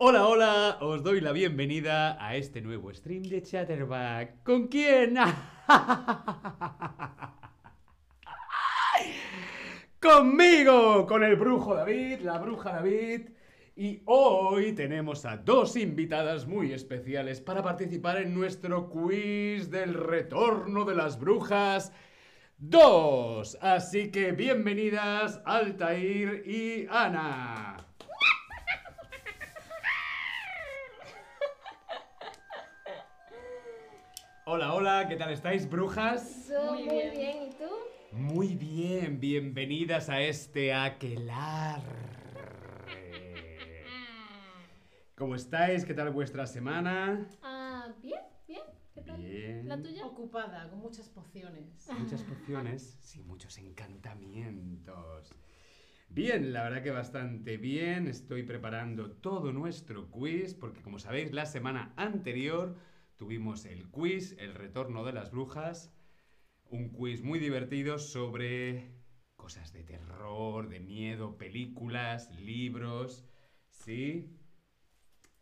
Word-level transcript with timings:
Hola, 0.00 0.28
hola, 0.28 0.78
os 0.80 1.02
doy 1.02 1.20
la 1.20 1.32
bienvenida 1.32 2.24
a 2.24 2.36
este 2.36 2.60
nuevo 2.60 2.94
stream 2.94 3.24
de 3.24 3.42
Chatterback. 3.42 4.44
¿Con 4.44 4.68
quién? 4.68 5.16
Conmigo, 10.00 11.04
con 11.04 11.24
el 11.24 11.34
brujo 11.34 11.74
David, 11.74 12.20
la 12.20 12.38
bruja 12.38 12.74
David. 12.74 13.30
Y 13.74 14.02
hoy 14.04 14.72
tenemos 14.72 15.24
a 15.24 15.38
dos 15.38 15.74
invitadas 15.74 16.46
muy 16.46 16.72
especiales 16.72 17.40
para 17.40 17.64
participar 17.64 18.18
en 18.18 18.34
nuestro 18.34 18.90
quiz 18.90 19.68
del 19.68 19.94
retorno 19.94 20.84
de 20.84 20.94
las 20.94 21.18
brujas 21.18 21.92
2. 22.58 23.58
Así 23.60 24.12
que 24.12 24.30
bienvenidas 24.30 25.42
Altair 25.44 26.44
y 26.46 26.86
Ana. 26.88 27.87
Hola, 34.50 34.72
hola, 34.72 35.06
¿qué 35.06 35.16
tal 35.16 35.30
estáis, 35.30 35.68
brujas? 35.68 36.50
Muy 36.70 36.84
Muy 36.84 36.96
bien. 36.96 37.10
bien. 37.10 37.36
¿y 37.48 37.50
tú? 37.50 37.68
Muy 38.12 38.54
bien, 38.54 39.20
bienvenidas 39.20 40.08
a 40.08 40.22
este 40.22 40.72
aquelar. 40.72 41.82
¿Cómo 45.18 45.34
estáis? 45.34 45.84
¿Qué 45.84 45.92
tal 45.92 46.08
vuestra 46.12 46.46
semana? 46.46 47.28
Ah, 47.42 47.88
bien, 48.00 48.22
bien. 48.46 48.62
¿Qué 48.94 49.02
tal? 49.02 49.18
Bien. 49.18 49.68
¿La 49.68 49.82
tuya? 49.82 50.06
Ocupada, 50.06 50.70
con 50.70 50.78
muchas 50.78 51.10
pociones. 51.10 51.86
Muchas 51.98 52.22
pociones, 52.22 52.96
sí, 53.02 53.22
muchos 53.24 53.58
encantamientos. 53.58 55.34
Bien, 56.08 56.54
la 56.54 56.62
verdad 56.62 56.82
que 56.82 56.90
bastante 56.90 57.58
bien. 57.58 58.06
Estoy 58.08 58.44
preparando 58.44 59.10
todo 59.10 59.52
nuestro 59.52 60.10
quiz, 60.10 60.54
porque 60.54 60.80
como 60.80 60.98
sabéis, 60.98 61.32
la 61.32 61.44
semana 61.44 61.92
anterior 61.96 62.76
tuvimos 63.18 63.66
el 63.66 63.90
quiz, 63.90 64.36
el 64.38 64.54
retorno 64.54 65.04
de 65.04 65.12
las 65.12 65.30
brujas. 65.30 65.92
Un 66.70 66.90
quiz 66.90 67.22
muy 67.22 67.38
divertido 67.38 67.98
sobre 67.98 68.92
cosas 69.36 69.72
de 69.72 69.82
terror, 69.82 70.68
de 70.68 70.80
miedo, 70.80 71.36
películas, 71.36 72.30
libros, 72.38 73.26
¿sí? 73.70 74.38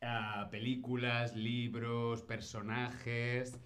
Ah, 0.00 0.48
películas, 0.50 1.36
libros, 1.36 2.22
personajes 2.22 3.60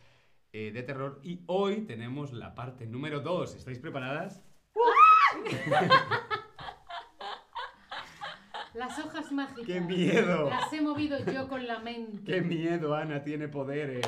eh, 0.53 0.73
de 0.73 0.83
terror. 0.83 1.21
Y 1.23 1.43
hoy 1.47 1.83
tenemos 1.83 2.33
la 2.33 2.55
parte 2.55 2.87
número 2.87 3.21
2. 3.21 3.55
¿Estáis 3.55 3.79
preparadas? 3.79 4.43
Las 8.75 8.99
hojas 8.99 9.33
mágicas. 9.33 9.67
¡Qué 9.67 9.81
miedo! 9.81 10.49
Las 10.49 10.73
he 10.73 10.81
movido 10.81 11.19
yo 11.27 11.49
con 11.49 11.67
la 11.67 11.81
mente. 11.81 12.23
¡Qué 12.25 12.41
miedo, 12.41 12.95
Ana! 12.95 13.23
Tiene 13.23 13.49
poderes. 13.49 14.07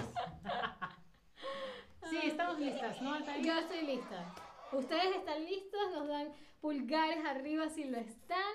Sí, 2.09 2.19
estamos 2.25 2.61
listas, 2.61 3.01
¿no, 3.03 3.15
Altair? 3.15 3.45
Yo 3.45 3.59
estoy 3.59 3.87
lista. 3.87 4.35
Ustedes 4.73 5.17
están 5.17 5.45
listos, 5.45 5.81
nos 5.93 6.09
dan 6.09 6.29
pulgares 6.61 7.25
arriba 7.25 7.69
si 7.69 7.85
lo 7.85 7.99
están. 7.99 8.55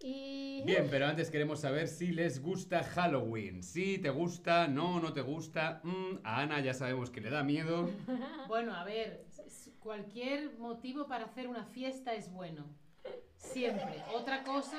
Y. 0.00 0.62
Bien, 0.66 0.88
pero 0.90 1.06
antes 1.06 1.30
queremos 1.30 1.60
saber 1.60 1.86
si 1.88 2.08
les 2.08 2.42
gusta 2.42 2.82
Halloween. 2.82 3.62
Si 3.62 3.98
te 3.98 4.10
gusta, 4.10 4.66
no, 4.68 5.00
no 5.00 5.12
te 5.12 5.22
gusta. 5.22 5.80
Mm, 5.84 6.18
a 6.24 6.40
Ana 6.40 6.60
ya 6.60 6.74
sabemos 6.74 7.10
que 7.10 7.20
le 7.20 7.30
da 7.30 7.42
miedo. 7.42 7.90
Bueno, 8.48 8.74
a 8.74 8.84
ver, 8.84 9.24
cualquier 9.80 10.58
motivo 10.58 11.06
para 11.06 11.24
hacer 11.24 11.48
una 11.48 11.64
fiesta 11.64 12.14
es 12.14 12.30
bueno. 12.30 12.66
Siempre. 13.36 14.02
Otra 14.14 14.42
cosa. 14.42 14.78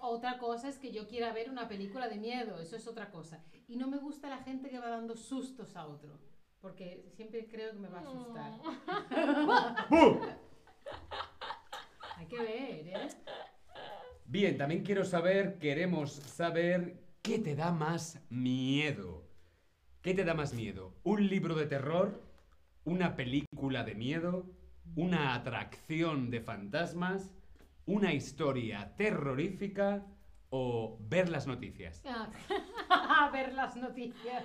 Otra 0.00 0.38
cosa 0.38 0.68
es 0.68 0.78
que 0.78 0.92
yo 0.92 1.06
quiera 1.06 1.32
ver 1.32 1.50
una 1.50 1.68
película 1.68 2.08
de 2.08 2.16
miedo, 2.16 2.60
eso 2.60 2.76
es 2.76 2.86
otra 2.86 3.10
cosa. 3.10 3.44
Y 3.68 3.76
no 3.76 3.88
me 3.88 3.98
gusta 3.98 4.28
la 4.28 4.38
gente 4.38 4.68
que 4.70 4.78
va 4.78 4.88
dando 4.88 5.16
sustos 5.16 5.76
a 5.76 5.86
otro, 5.86 6.18
porque 6.60 7.08
siempre 7.14 7.46
creo 7.46 7.72
que 7.72 7.78
me 7.78 7.88
va 7.88 7.98
a 7.98 8.02
asustar. 8.02 8.52
¡Bum! 9.90 10.18
Hay 12.16 12.26
que 12.26 12.38
ver, 12.38 12.88
¿eh? 12.88 13.08
Bien, 14.24 14.56
también 14.56 14.82
quiero 14.82 15.04
saber, 15.04 15.58
queremos 15.58 16.12
saber 16.12 16.98
qué 17.22 17.38
te 17.38 17.54
da 17.54 17.72
más 17.72 18.20
miedo. 18.30 19.24
¿Qué 20.02 20.14
te 20.14 20.24
da 20.24 20.34
más 20.34 20.54
miedo? 20.54 20.94
¿Un 21.02 21.28
libro 21.28 21.54
de 21.54 21.66
terror? 21.66 22.22
¿Una 22.84 23.16
película 23.16 23.84
de 23.84 23.94
miedo? 23.94 24.46
¿Una 24.94 25.34
atracción 25.34 26.30
de 26.30 26.40
fantasmas? 26.40 27.34
¿Una 27.86 28.12
historia 28.12 28.94
terrorífica? 28.96 30.04
¿O 30.50 30.98
ver 31.00 31.28
las 31.28 31.46
noticias? 31.46 32.02
Ah, 32.06 32.28
A 33.26 33.30
ver 33.32 33.52
las 33.54 33.76
noticias. 33.76 34.44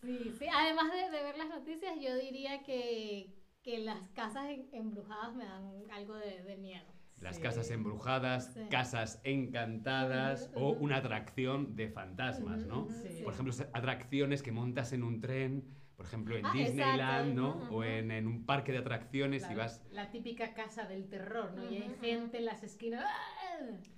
sí, 0.00 0.32
sí. 0.38 0.46
Además 0.54 0.90
de, 0.92 1.10
de 1.16 1.22
ver 1.22 1.36
las 1.36 1.48
noticias, 1.48 1.92
yo 2.00 2.14
diría 2.16 2.62
que, 2.62 3.34
que 3.62 3.78
las 3.78 4.08
casas 4.10 4.46
embrujadas 4.72 5.34
me 5.34 5.44
dan 5.44 5.90
algo 5.90 6.14
de, 6.16 6.42
de 6.42 6.56
miedo. 6.56 6.86
Las 7.20 7.36
Sí. 7.36 7.42
casas 7.42 7.70
embrujadas, 7.70 8.52
Sí. 8.54 8.60
casas 8.68 9.20
encantadas 9.24 10.50
o 10.54 10.70
una 10.72 10.96
atracción 10.96 11.76
de 11.76 11.88
fantasmas, 11.88 12.64
¿no? 12.66 12.88
Por 13.22 13.32
ejemplo, 13.32 13.54
atracciones 13.72 14.42
que 14.42 14.50
montas 14.50 14.92
en 14.92 15.02
un 15.04 15.20
tren, 15.20 15.64
por 16.02 16.08
ejemplo 16.08 16.36
en 16.36 16.44
Ah, 16.46 16.50
Disneyland, 16.52 17.38
exacto, 17.38 17.64
¿no? 17.70 17.76
O 17.76 17.84
en, 17.84 18.10
en 18.10 18.26
un 18.26 18.44
parque 18.44 18.72
de 18.72 18.78
atracciones 18.78 19.44
y 19.48 19.50
La, 19.54 19.56
vas... 19.56 19.84
la 19.92 20.10
típica 20.10 20.52
casa 20.52 20.84
del 20.88 21.08
terror, 21.08 21.52
¿no? 21.52 21.70
Y 21.70 21.76
hay 21.76 21.96
gente 22.00 22.38
en 22.38 22.44
las 22.44 22.64
esquinas. 22.64 23.08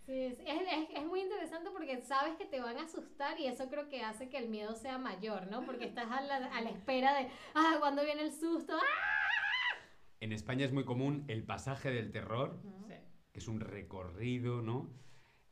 Sí, 0.04 0.30
sí. 0.34 0.42
Es, 0.46 0.60
es- 0.60 0.90
es 0.98 1.04
muy 1.06 1.20
interesante 1.22 1.70
porque 1.70 2.02
sabes 2.02 2.36
que 2.36 2.44
te 2.44 2.60
van 2.60 2.76
a 2.76 2.82
asustar 2.82 3.40
y 3.40 3.46
eso 3.46 3.70
creo 3.70 3.88
que 3.88 4.02
hace 4.02 4.28
que 4.28 4.36
el 4.36 4.50
miedo 4.50 4.74
sea 4.74 4.98
mayor, 4.98 5.46
¿no? 5.50 5.64
Porque 5.64 5.86
estás 5.86 6.10
a 6.10 6.20
la, 6.20 6.36
a 6.54 6.60
la 6.60 6.68
espera 6.68 7.14
de, 7.18 7.28
ah, 7.54 7.76
¿cuándo 7.78 8.04
viene 8.04 8.20
el 8.20 8.32
susto? 8.32 8.74
¡Ah! 8.74 9.76
En 10.20 10.32
España 10.32 10.66
es 10.66 10.72
muy 10.72 10.84
común 10.84 11.24
el 11.28 11.42
pasaje 11.44 11.90
del 11.90 12.12
terror, 12.12 12.60
Sí. 12.86 12.94
que 13.32 13.38
es 13.38 13.48
un 13.48 13.60
recorrido, 13.60 14.60
¿no? 14.60 14.90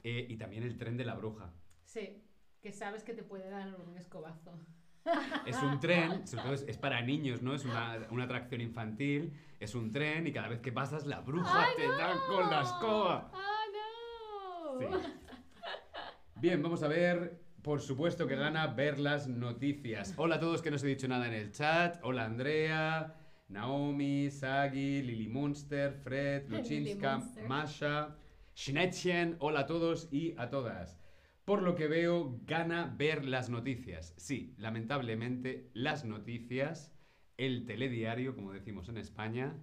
Eh, 0.03 0.27
y 0.29 0.37
también 0.37 0.65
el 0.65 0.77
tren 0.77 0.99
de 0.99 1.07
la 1.07 1.15
bruja. 1.15 1.55
Sí, 1.87 2.23
que 2.61 2.73
sabes 2.73 3.05
que 3.05 3.15
te 3.15 3.23
puede 3.23 3.49
dar 3.49 3.75
un 3.81 3.97
escobazo. 3.97 4.59
Es 5.47 5.61
un 5.63 5.81
tren, 5.81 6.27
sobre 6.27 6.43
todo 6.45 6.55
es, 6.55 6.63
es 6.69 6.79
para 6.79 7.01
niños, 7.03 7.43
¿no? 7.43 7.55
Es 7.55 7.65
una, 7.65 8.07
una 8.11 8.25
atracción 8.25 8.61
infantil, 8.61 9.33
es 9.59 9.75
un 9.75 9.91
tren 9.91 10.27
y 10.27 10.33
cada 10.33 10.49
vez 10.49 10.61
que 10.61 10.73
pasas 10.73 11.07
la 11.07 11.21
bruja 11.21 11.67
¡Ay, 11.67 11.75
te 11.77 11.89
da 11.89 12.15
con 12.29 12.51
la 12.51 12.63
escoba. 12.63 13.31
¡Ah, 13.33 13.65
no! 13.73 14.79
Sí. 14.79 14.87
Bien, 16.37 16.63
vamos 16.63 16.83
a 16.83 16.89
ver. 16.89 17.41
Por 17.63 17.81
supuesto 17.81 18.27
que 18.27 18.35
gana 18.35 18.67
ver 18.67 18.99
las 18.99 19.29
noticias. 19.29 20.15
Hola 20.17 20.37
a 20.37 20.41
todos 20.41 20.63
que 20.63 20.71
no 20.71 20.77
os 20.77 20.83
he 20.83 20.89
dicho 20.89 21.07
nada 21.07 21.29
en 21.29 21.35
el 21.35 21.53
chat. 21.53 22.01
Hola 22.03 22.25
Andrea, 22.25 23.15
Naomi, 23.49 24.29
Sagi, 24.31 25.03
Lily 25.03 25.29
Munster, 25.29 25.93
Fred, 25.93 26.49
Luchinska. 26.49 27.23
Masha, 27.47 28.17
Schnettchen. 28.57 29.37
Hola 29.39 29.61
a 29.61 29.67
todos 29.67 30.09
y 30.11 30.35
a 30.37 30.51
todas. 30.51 30.99
Por 31.45 31.63
lo 31.63 31.75
que 31.75 31.89
veo, 31.89 32.39
gana 32.45 32.95
ver 32.97 33.25
las 33.25 33.51
noticias. 33.51 34.15
Sí, 34.17 34.55
lamentablemente, 34.59 35.71
las 35.75 36.05
noticias, 36.05 36.95
el 37.37 37.67
telediario, 37.67 38.35
como 38.35 38.53
decimos 38.53 38.89
en 38.89 38.97
España, 38.97 39.57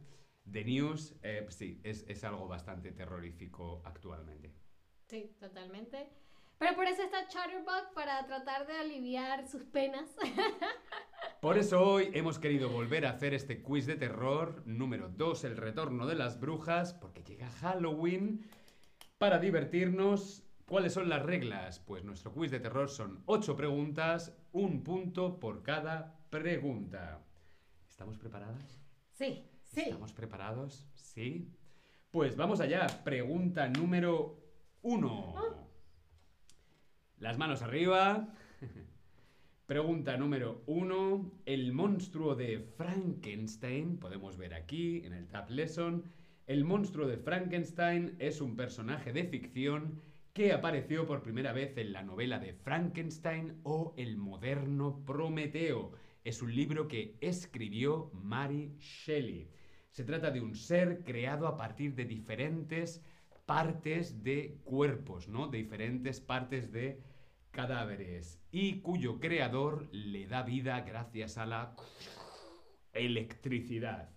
The 0.51 0.65
News, 0.65 1.15
eh, 1.23 1.45
sí, 1.49 1.79
es, 1.83 2.05
es 2.07 2.23
algo 2.23 2.47
bastante 2.47 2.91
terrorífico 2.91 3.81
actualmente. 3.85 4.53
Sí, 5.07 5.35
totalmente. 5.39 6.09
Pero 6.59 6.75
por 6.75 6.85
eso 6.85 7.03
está 7.03 7.25
Chatterbug 7.29 7.93
para 7.95 8.25
tratar 8.25 8.67
de 8.67 8.73
aliviar 8.73 9.47
sus 9.47 9.63
penas. 9.63 10.09
Por 11.41 11.57
eso 11.57 11.81
hoy 11.81 12.09
hemos 12.13 12.37
querido 12.37 12.69
volver 12.69 13.05
a 13.05 13.11
hacer 13.11 13.33
este 13.33 13.63
quiz 13.63 13.85
de 13.85 13.95
terror 13.95 14.61
número 14.65 15.07
2, 15.07 15.45
el 15.45 15.55
retorno 15.55 16.05
de 16.05 16.15
las 16.15 16.37
brujas, 16.37 16.93
porque 16.93 17.23
llega 17.23 17.49
Halloween. 17.49 18.45
Para 19.17 19.39
divertirnos, 19.39 20.48
¿cuáles 20.69 20.93
son 20.93 21.09
las 21.09 21.23
reglas? 21.23 21.79
Pues 21.79 22.03
nuestro 22.03 22.31
quiz 22.31 22.51
de 22.51 22.59
terror 22.59 22.89
son 22.89 23.23
8 23.25 23.55
preguntas, 23.55 24.37
un 24.51 24.83
punto 24.83 25.39
por 25.39 25.63
cada 25.63 26.19
pregunta. 26.29 27.21
¿Estamos 27.89 28.17
preparadas? 28.17 28.79
Sí. 29.11 29.43
Sí. 29.63 29.81
¿Estamos 29.81 30.13
preparados? 30.13 30.87
Sí. 30.93 31.51
Pues 32.11 32.35
vamos 32.37 32.61
allá. 32.61 32.87
Pregunta 33.03 33.67
número 33.67 34.39
1. 34.83 35.35
Las 37.17 37.37
manos 37.37 37.61
arriba. 37.61 38.29
Pregunta 39.65 40.17
número 40.17 40.63
uno. 40.67 41.31
El 41.45 41.73
monstruo 41.73 42.35
de 42.35 42.59
Frankenstein, 42.59 43.97
podemos 43.97 44.37
ver 44.37 44.53
aquí 44.53 45.05
en 45.05 45.13
el 45.13 45.27
Tab 45.27 45.49
Lesson. 45.49 46.05
El 46.47 46.63
monstruo 46.63 47.07
de 47.07 47.17
Frankenstein 47.17 48.15
es 48.17 48.41
un 48.41 48.55
personaje 48.55 49.13
de 49.13 49.25
ficción 49.25 50.01
que 50.39 50.53
apareció 50.53 51.05
por 51.05 51.21
primera 51.21 51.51
vez 51.51 51.75
en 51.75 51.91
la 51.91 52.01
novela 52.01 52.39
de 52.39 52.53
Frankenstein 52.53 53.59
o 53.63 53.93
El 53.97 54.15
moderno 54.15 55.03
Prometeo. 55.05 55.91
Es 56.23 56.41
un 56.41 56.55
libro 56.55 56.87
que 56.87 57.17
escribió 57.19 58.09
Mary 58.13 58.73
Shelley. 58.79 59.51
Se 59.91 60.05
trata 60.05 60.31
de 60.31 60.39
un 60.39 60.55
ser 60.55 61.03
creado 61.03 61.45
a 61.45 61.57
partir 61.57 61.93
de 61.93 62.05
diferentes 62.05 63.03
partes 63.45 64.23
de 64.23 64.61
cuerpos, 64.63 65.27
¿no? 65.27 65.49
De 65.49 65.57
diferentes 65.57 66.21
partes 66.21 66.71
de 66.71 67.03
cadáveres 67.51 68.41
y 68.49 68.79
cuyo 68.79 69.19
creador 69.19 69.89
le 69.91 70.25
da 70.25 70.43
vida 70.43 70.79
gracias 70.79 71.37
a 71.37 71.45
la 71.45 71.75
electricidad. 72.93 74.09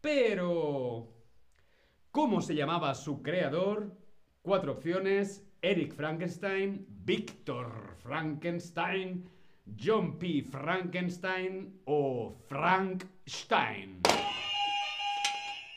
Pero, 0.00 1.14
¿cómo 2.10 2.42
se 2.42 2.56
llamaba 2.56 2.96
su 2.96 3.22
creador? 3.22 4.01
Cuatro 4.42 4.72
opciones. 4.72 5.46
Eric 5.62 5.94
Frankenstein, 5.94 6.84
Victor 6.88 7.96
Frankenstein, 8.02 9.30
John 9.78 10.18
P. 10.18 10.42
Frankenstein 10.42 11.80
o 11.84 12.34
Frank 12.48 13.04
Stein. 13.24 14.00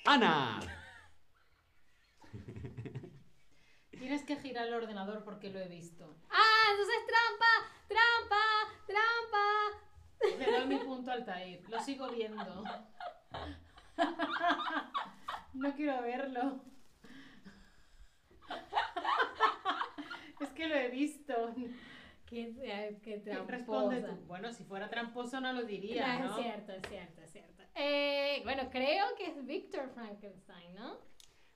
Ana. 0.05 0.59
Tienes 3.91 4.23
que 4.23 4.35
girar 4.37 4.67
el 4.67 4.73
ordenador 4.73 5.23
porque 5.23 5.51
lo 5.51 5.59
he 5.59 5.67
visto. 5.67 6.17
¡Ah! 6.31 6.71
Entonces 6.71 6.95
trampa, 7.05 7.51
trampa, 7.87 8.43
trampa. 8.87 9.45
Le 10.39 10.51
doy 10.51 10.67
mi 10.67 10.83
punto 10.83 11.11
al 11.11 11.23
Tair. 11.23 11.61
Lo 11.69 11.79
sigo 11.81 12.09
viendo. 12.09 12.63
No 15.53 15.73
quiero 15.73 16.01
verlo. 16.01 16.59
Es 20.39 20.49
que 20.49 20.67
lo 20.67 20.75
he 20.75 20.89
visto. 20.89 21.33
Qué, 22.25 22.53
eh, 22.63 22.99
qué 23.03 23.19
tramposa. 23.19 24.05
tú. 24.05 24.25
Bueno, 24.27 24.51
si 24.51 24.63
fuera 24.63 24.89
tramposo 24.89 25.39
no 25.39 25.53
lo 25.53 25.63
diría, 25.63 26.03
Claro, 26.03 26.25
¿no? 26.25 26.37
Es 26.37 26.43
cierto, 26.43 26.71
es 26.73 26.81
cierto, 26.89 27.21
es 27.21 27.31
cierto. 27.31 27.63
Eh, 27.75 28.41
bueno, 28.43 28.69
creo 28.71 29.05
que 29.17 29.27
es 29.27 29.45
Victor 29.45 29.89
Frankenstein, 29.89 30.75
¿no? 30.75 30.97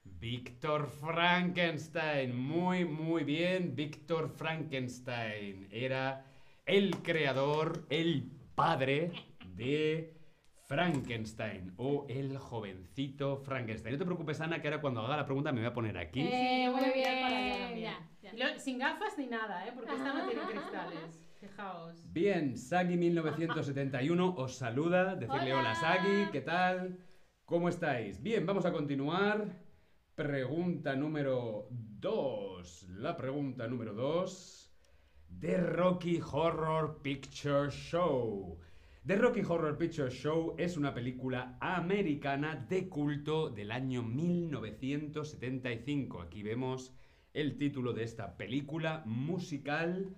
Víctor 0.04 0.88
Frankenstein. 0.88 2.36
Muy, 2.38 2.86
muy 2.86 3.24
bien. 3.24 3.76
Víctor 3.76 4.30
Frankenstein 4.30 5.68
era 5.72 6.26
el 6.66 6.98
creador, 7.02 7.86
el 7.90 8.30
padre 8.56 9.12
de 9.56 10.19
Frankenstein 10.70 11.74
o 11.78 12.06
el 12.08 12.38
jovencito 12.38 13.38
Frankenstein. 13.38 13.94
No 13.94 13.98
te 13.98 14.06
preocupes, 14.06 14.40
Ana, 14.40 14.62
que 14.62 14.68
ahora 14.68 14.80
cuando 14.80 15.02
haga 15.02 15.18
la 15.18 15.26
pregunta 15.26 15.52
me 15.52 15.62
voy 15.62 15.68
a 15.68 15.74
poner 15.74 15.98
aquí. 15.98 16.22
Eh, 16.22 16.66
a 16.68 16.70
muy 16.70 16.82
mirar 16.94 17.22
para 17.22 17.28
allá 17.28 17.40
bien, 17.40 17.60
también. 17.60 17.80
ya, 17.82 18.10
ya. 18.22 18.34
Y 18.36 18.38
lo- 18.38 18.60
sin 18.60 18.78
gafas 18.78 19.18
ni 19.18 19.26
nada, 19.26 19.66
¿eh? 19.68 19.72
Porque 19.74 19.92
esta 19.96 20.14
no 20.14 20.28
tiene 20.28 20.42
ajá, 20.44 20.52
cristales. 20.52 21.26
Fijaos. 21.40 22.14
Bien, 22.14 22.56
Sagi 22.56 22.98
1971 22.98 24.36
os 24.38 24.56
saluda. 24.58 25.16
Decirle 25.16 25.54
hola, 25.56 25.72
Hola. 25.72 25.76
Sagi, 25.76 26.32
¿qué 26.32 26.42
tal? 26.42 27.00
¿Cómo 27.46 27.68
estáis? 27.68 28.22
Bien, 28.22 28.46
vamos 28.46 28.64
a 28.68 28.72
continuar. 28.72 29.48
Pregunta 30.14 30.96
número 30.96 31.66
2. 31.72 32.90
La 32.90 33.18
pregunta 33.18 33.68
número 33.68 33.96
2. 33.96 34.72
The 35.40 35.58
Rocky 35.58 36.20
Horror 36.22 37.02
Picture 37.02 37.72
Show. 37.72 38.60
The 39.10 39.16
Rocky 39.16 39.42
Horror 39.42 39.76
Picture 39.76 40.12
Show 40.12 40.54
es 40.60 40.78
una 40.78 40.94
película 40.94 41.58
americana 41.62 42.68
de 42.70 42.88
culto 42.88 43.50
del 43.50 43.72
año 43.72 44.04
1975. 44.04 46.22
Aquí 46.22 46.44
vemos 46.44 46.94
el 47.34 47.58
título 47.58 47.94
de 47.94 48.04
esta 48.04 48.38
película 48.38 49.02
musical 49.08 50.16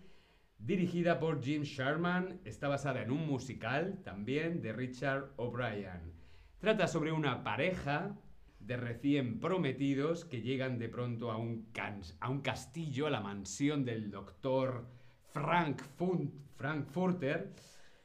dirigida 0.58 1.22
por 1.22 1.42
Jim 1.42 1.62
Sherman. 1.62 2.42
Está 2.44 2.68
basada 2.68 3.02
en 3.02 3.12
un 3.12 3.26
musical 3.26 4.02
también 4.04 4.62
de 4.62 4.74
Richard 4.74 5.32
O'Brien. 5.38 6.12
Trata 6.60 6.86
sobre 6.86 7.14
una 7.14 7.46
pareja 7.46 8.18
de 8.60 8.76
recién 8.76 9.40
prometidos 9.40 10.26
que 10.26 10.42
llegan 10.42 10.80
de 10.80 10.90
pronto 10.90 11.32
a 11.32 11.38
un, 11.38 11.66
castillo, 12.44 13.08
a 13.08 13.10
la 13.10 13.22
mansión 13.22 13.86
del 13.86 14.12
doctor 14.12 14.86
Frank 15.32 15.82
Frankfurter, 16.58 17.54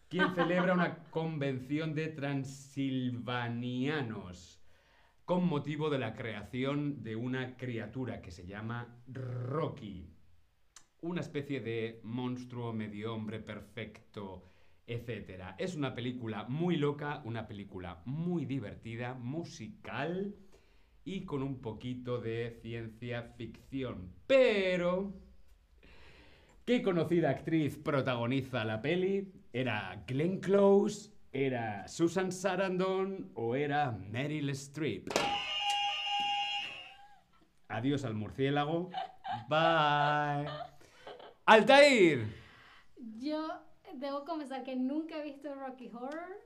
quien 0.09 0.35
celebra 0.35 0.75
una 0.75 1.05
convención 1.11 1.95
de 1.95 2.09
transilvanianos 2.09 4.61
con 5.25 5.47
motivo 5.47 5.89
de 5.91 5.99
la 5.99 6.15
creación 6.15 7.03
de 7.03 7.17
una 7.17 7.57
criatura 7.57 8.23
que 8.23 8.31
se 8.31 8.47
llama 8.47 9.03
Rocky. 9.09 10.09
Una 11.01 11.21
especie 11.21 11.61
de 11.61 12.01
monstruo 12.05 12.73
medio 12.73 13.13
hombre 13.15 13.41
perfecto, 13.41 14.53
etc. 14.87 15.57
Es 15.59 15.75
una 15.75 15.97
película 15.97 16.45
muy 16.45 16.77
loca, 16.77 17.21
una 17.25 17.49
película 17.49 18.03
muy 18.05 18.45
divertida, 18.45 19.15
musical 19.15 20.37
y 21.05 21.25
con 21.25 21.43
un 21.43 21.61
poquito 21.61 22.21
de 22.21 22.57
ciencia 22.63 23.23
ficción. 23.37 24.13
Pero... 24.29 25.13
¿Qué 26.65 26.83
conocida 26.83 27.31
actriz 27.31 27.77
protagoniza 27.79 28.65
la 28.65 28.81
peli? 28.83 29.33
¿Era 29.53 30.03
Glenn 30.07 30.41
Close? 30.41 31.11
¿Era 31.33 31.87
Susan 31.89 32.33
Sarandon? 32.33 33.31
¿O 33.35 33.55
era 33.55 33.91
Meryl 33.93 34.49
Streep? 34.51 35.09
Adiós 37.69 38.05
al 38.05 38.15
murciélago. 38.15 38.91
Bye. 39.49 40.49
Altair. 41.45 42.27
Yo 43.19 43.49
debo 43.95 44.25
confesar 44.25 44.63
que 44.65 44.77
nunca 44.77 45.19
he 45.19 45.25
visto 45.25 45.55
Rocky 45.55 45.89
Horror, 45.89 46.43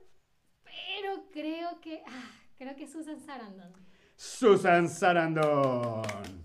pero 0.63 1.29
creo 1.31 1.79
que. 1.79 2.01
ah, 2.07 2.31
creo 2.57 2.75
que 2.75 2.87
Susan 2.87 3.19
Sarandon. 3.19 3.71
Susan 4.15 4.87
Sarandon. 4.89 6.40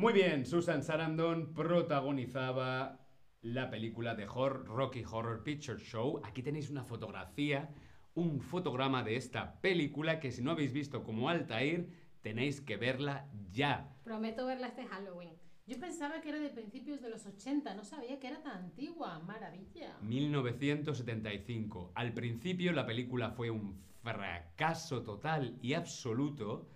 Muy 0.00 0.14
bien, 0.14 0.46
Susan 0.46 0.82
Sarandon 0.82 1.52
protagonizaba 1.52 3.00
la 3.42 3.68
película 3.68 4.14
de 4.14 4.26
Hor- 4.26 4.64
Rocky 4.64 5.04
Horror 5.04 5.42
Picture 5.42 5.78
Show. 5.78 6.22
Aquí 6.24 6.42
tenéis 6.42 6.70
una 6.70 6.82
fotografía, 6.84 7.68
un 8.14 8.40
fotograma 8.40 9.02
de 9.02 9.16
esta 9.16 9.60
película 9.60 10.18
que 10.18 10.32
si 10.32 10.40
no 10.40 10.52
habéis 10.52 10.72
visto 10.72 11.02
como 11.04 11.28
Altair, 11.28 11.90
tenéis 12.22 12.62
que 12.62 12.78
verla 12.78 13.28
ya. 13.50 13.94
Prometo 14.02 14.46
verla 14.46 14.68
este 14.68 14.86
Halloween. 14.86 15.34
Yo 15.66 15.78
pensaba 15.78 16.22
que 16.22 16.30
era 16.30 16.38
de 16.38 16.48
principios 16.48 17.02
de 17.02 17.10
los 17.10 17.26
80, 17.26 17.74
no 17.74 17.84
sabía 17.84 18.18
que 18.18 18.28
era 18.28 18.42
tan 18.42 18.56
antigua. 18.64 19.18
Maravilla. 19.18 19.98
1975. 20.00 21.92
Al 21.94 22.14
principio 22.14 22.72
la 22.72 22.86
película 22.86 23.32
fue 23.32 23.50
un 23.50 23.78
fracaso 24.02 25.02
total 25.02 25.58
y 25.60 25.74
absoluto, 25.74 26.70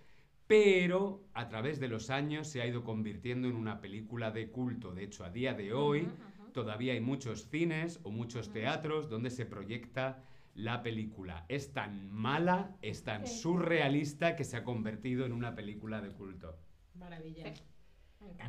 pero 0.47 1.23
a 1.33 1.47
través 1.47 1.79
de 1.79 1.87
los 1.87 2.09
años 2.09 2.47
se 2.47 2.61
ha 2.61 2.67
ido 2.67 2.83
convirtiendo 2.83 3.47
en 3.47 3.55
una 3.55 3.81
película 3.81 4.31
de 4.31 4.49
culto. 4.51 4.93
De 4.93 5.03
hecho, 5.03 5.23
a 5.25 5.29
día 5.29 5.53
de 5.53 5.73
hoy 5.73 6.07
todavía 6.53 6.93
hay 6.93 7.01
muchos 7.01 7.49
cines 7.49 7.99
o 8.03 8.11
muchos 8.11 8.51
teatros 8.51 9.09
donde 9.09 9.29
se 9.31 9.45
proyecta 9.45 10.23
la 10.53 10.83
película. 10.83 11.45
Es 11.49 11.73
tan 11.73 12.09
mala, 12.11 12.77
es 12.81 13.03
tan 13.03 13.25
Sí. 13.27 13.39
surrealista 13.39 14.35
que 14.35 14.43
se 14.45 14.57
ha 14.57 14.63
convertido 14.63 15.25
en 15.25 15.33
una 15.33 15.55
película 15.55 16.01
de 16.01 16.11
culto. 16.11 16.57
Maravilla. 16.93 17.53
Sí. 17.53 17.63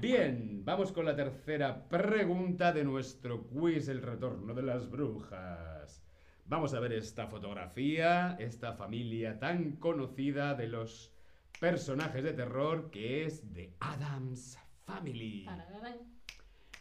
Bien, 0.01 0.65
vamos 0.65 0.93
con 0.93 1.05
la 1.05 1.17
tercera 1.17 1.89
pregunta 1.89 2.73
de 2.73 2.85
nuestro 2.85 3.47
quiz 3.49 3.89
El 3.89 4.03
retorno 4.03 4.55
de 4.55 4.63
las 4.63 4.89
brujas. 4.89 6.03
Vamos 6.47 6.73
a 6.75 6.81
ver 6.81 6.93
esta 6.93 7.27
fotografía, 7.27 8.37
esta 8.39 8.73
familia 8.75 9.39
tan 9.39 9.73
conocida 9.73 10.55
de 10.55 10.69
los 10.69 11.13
personajes 11.61 12.23
de 12.23 12.33
terror 12.33 12.91
que 12.91 13.25
es 13.25 13.43
The 13.53 13.75
Adams 13.81 14.57
Family. 14.85 15.47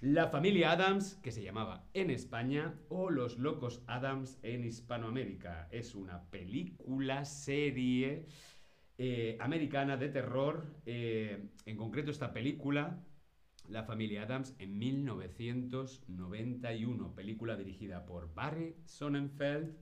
La 0.01 0.27
familia 0.27 0.71
Adams, 0.71 1.15
que 1.23 1.31
se 1.31 1.41
llamaba 1.41 1.87
en 1.93 2.11
España, 2.11 2.77
o 2.89 3.09
Los 3.09 3.37
Locos 3.37 3.81
Adams 3.87 4.37
en 4.43 4.65
Hispanoamérica. 4.65 5.69
Es 5.71 5.95
una 5.95 6.29
película, 6.29 7.23
serie 7.23 8.25
eh, 8.97 9.37
americana 9.39 9.95
de 9.97 10.09
terror. 10.09 10.65
eh, 10.85 11.47
en 11.65 11.77
concreto, 11.77 12.11
esta 12.11 12.33
película, 12.33 13.01
La 13.69 13.83
familia 13.83 14.23
Adams, 14.23 14.53
en 14.59 14.77
1991. 14.77 17.15
Película 17.15 17.55
dirigida 17.55 18.05
por 18.05 18.33
Barry 18.33 18.75
Sonnenfeld 18.85 19.73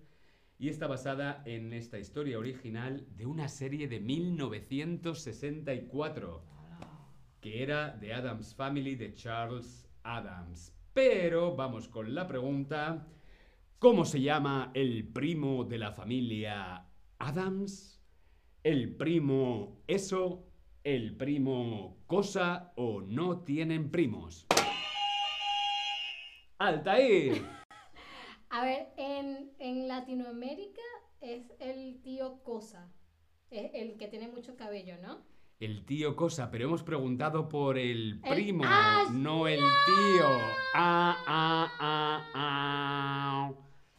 y 0.64 0.70
está 0.70 0.88
basada 0.88 1.44
en 1.44 1.74
esta 1.74 2.00
historia 2.00 2.40
original 2.40 3.06
de 3.18 3.26
una 3.26 3.50
serie 3.50 3.90
de 3.90 4.00
1964 4.00 6.42
que 7.42 7.62
era 7.62 8.00
The 8.00 8.14
Adams 8.14 8.56
Family 8.56 8.96
de 8.96 9.14
Charles 9.14 9.90
Adams. 10.04 10.74
Pero 10.94 11.58
vamos 11.58 11.90
con 11.90 12.16
la 12.16 12.28
pregunta, 12.28 13.06
¿cómo 13.78 14.06
se 14.06 14.22
llama 14.22 14.72
el 14.74 15.06
primo 15.10 15.66
de 15.66 15.80
la 15.80 15.92
familia 15.92 16.86
Adams? 17.20 18.02
¿El 18.64 18.96
primo 18.96 19.82
eso? 19.86 20.48
¿El 20.86 21.18
primo 21.18 21.98
cosa 22.08 22.72
o 22.78 23.02
no 23.02 23.40
tienen 23.40 23.92
primos? 23.92 24.48
Altair. 26.58 27.63
A 28.56 28.64
ver, 28.64 28.94
en, 28.98 29.52
en 29.58 29.88
Latinoamérica 29.88 30.84
es 31.22 31.52
el 31.60 32.00
tío 32.04 32.44
Cosa. 32.44 32.88
es 33.50 33.72
el 33.74 33.98
que 33.98 34.08
tiene 34.08 34.28
mucho 34.28 34.56
cabello, 34.56 34.96
¿no? 35.02 35.22
El 35.60 35.86
tío 35.86 36.16
cosa, 36.16 36.52
pero 36.52 36.66
hemos 36.66 36.84
preguntado 36.84 37.50
por 37.50 37.80
el 37.80 38.20
El- 38.24 38.34
primo, 38.34 38.64
¡Ah, 38.64 39.06
no 39.12 39.48
el 39.48 39.60
tío. 39.60 40.26
Ah, 40.76 41.18
ah, 41.26 41.72
ah, 41.80 42.32
ah. 42.36 43.54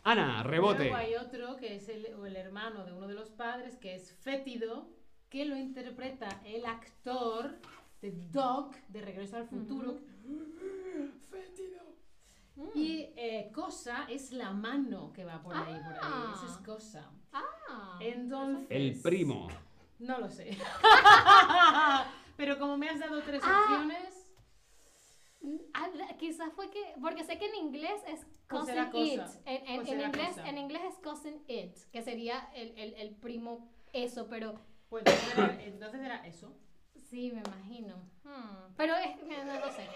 Ana, 0.05 0.43
rebote. 0.45 0.85
Luego 0.85 0.97
hay 0.97 1.15
otro 1.17 1.57
que 1.57 1.75
es 1.75 1.89
el, 1.89 2.15
o 2.15 2.25
el 2.27 2.37
hermano 2.37 2.85
de 2.85 2.93
uno 2.93 3.09
de 3.09 3.15
los 3.15 3.31
padres, 3.31 3.77
que 3.77 3.95
es 3.97 4.13
Fétido, 4.21 4.89
que 5.31 5.47
lo 5.47 5.57
interpreta 5.57 6.29
el 6.45 6.65
actor 6.65 7.59
de 8.03 8.13
Doc, 8.31 8.77
de 8.89 9.01
Regreso 9.01 9.37
al 9.39 9.47
Futuro. 9.49 9.99
Fétido. 11.29 11.94
Mm. 12.57 12.69
Y 12.75 13.13
eh, 13.17 13.51
Cosa 13.53 14.07
es 14.09 14.31
la 14.33 14.53
mano 14.53 15.13
que 15.13 15.25
va 15.25 15.43
por 15.43 15.57
ahí, 15.57 15.75
por 15.85 15.93
ahí. 15.93 15.99
Ah. 16.03 16.35
Esa 16.37 16.47
es 16.53 16.59
Cosa. 16.65 17.11
Ah, 17.33 17.99
Entonces. 18.01 18.67
El 18.71 19.01
primo. 19.03 19.49
No 19.99 20.19
lo 20.19 20.29
sé. 20.29 20.57
Pero 22.37 22.59
como 22.59 22.77
me 22.77 22.89
has 22.89 22.99
dado 23.01 23.21
tres 23.23 23.43
Ah. 23.45 23.61
opciones. 23.63 24.21
Mm, 25.41 25.57
ah, 25.75 25.89
quizás 26.19 26.53
fue 26.55 26.71
que, 26.71 26.95
porque 27.01 27.23
sé 27.25 27.39
que 27.39 27.47
en 27.47 27.55
inglés 27.57 28.01
es 28.09 28.25
cousin 28.49 28.77
it. 28.95 29.21
En, 29.45 29.67
en- 29.69 29.87
en 29.87 30.01
inglés, 30.01 30.29
cosa. 30.31 30.49
en 30.49 30.59
inglés 30.59 30.83
es 30.89 30.99
cousin 31.01 31.45
it, 31.49 31.77
que 31.93 32.03
sería 32.03 32.49
el, 32.55 32.77
el, 32.79 32.95
el 32.95 33.15
primo 33.17 33.69
eso, 33.93 34.27
pero 34.29 34.55
Pues 34.89 35.05
entonces 35.07 35.37
era, 35.39 35.63
entonces 35.65 36.01
era 36.01 36.27
eso. 36.27 36.55
sí, 37.11 37.31
me 37.33 37.41
imagino. 37.41 37.97
Hmm, 38.25 38.73
Pero 38.77 38.95
es, 38.97 39.17
no, 39.23 39.45
no 39.45 39.61
lo 39.61 39.71
sé. 39.73 39.87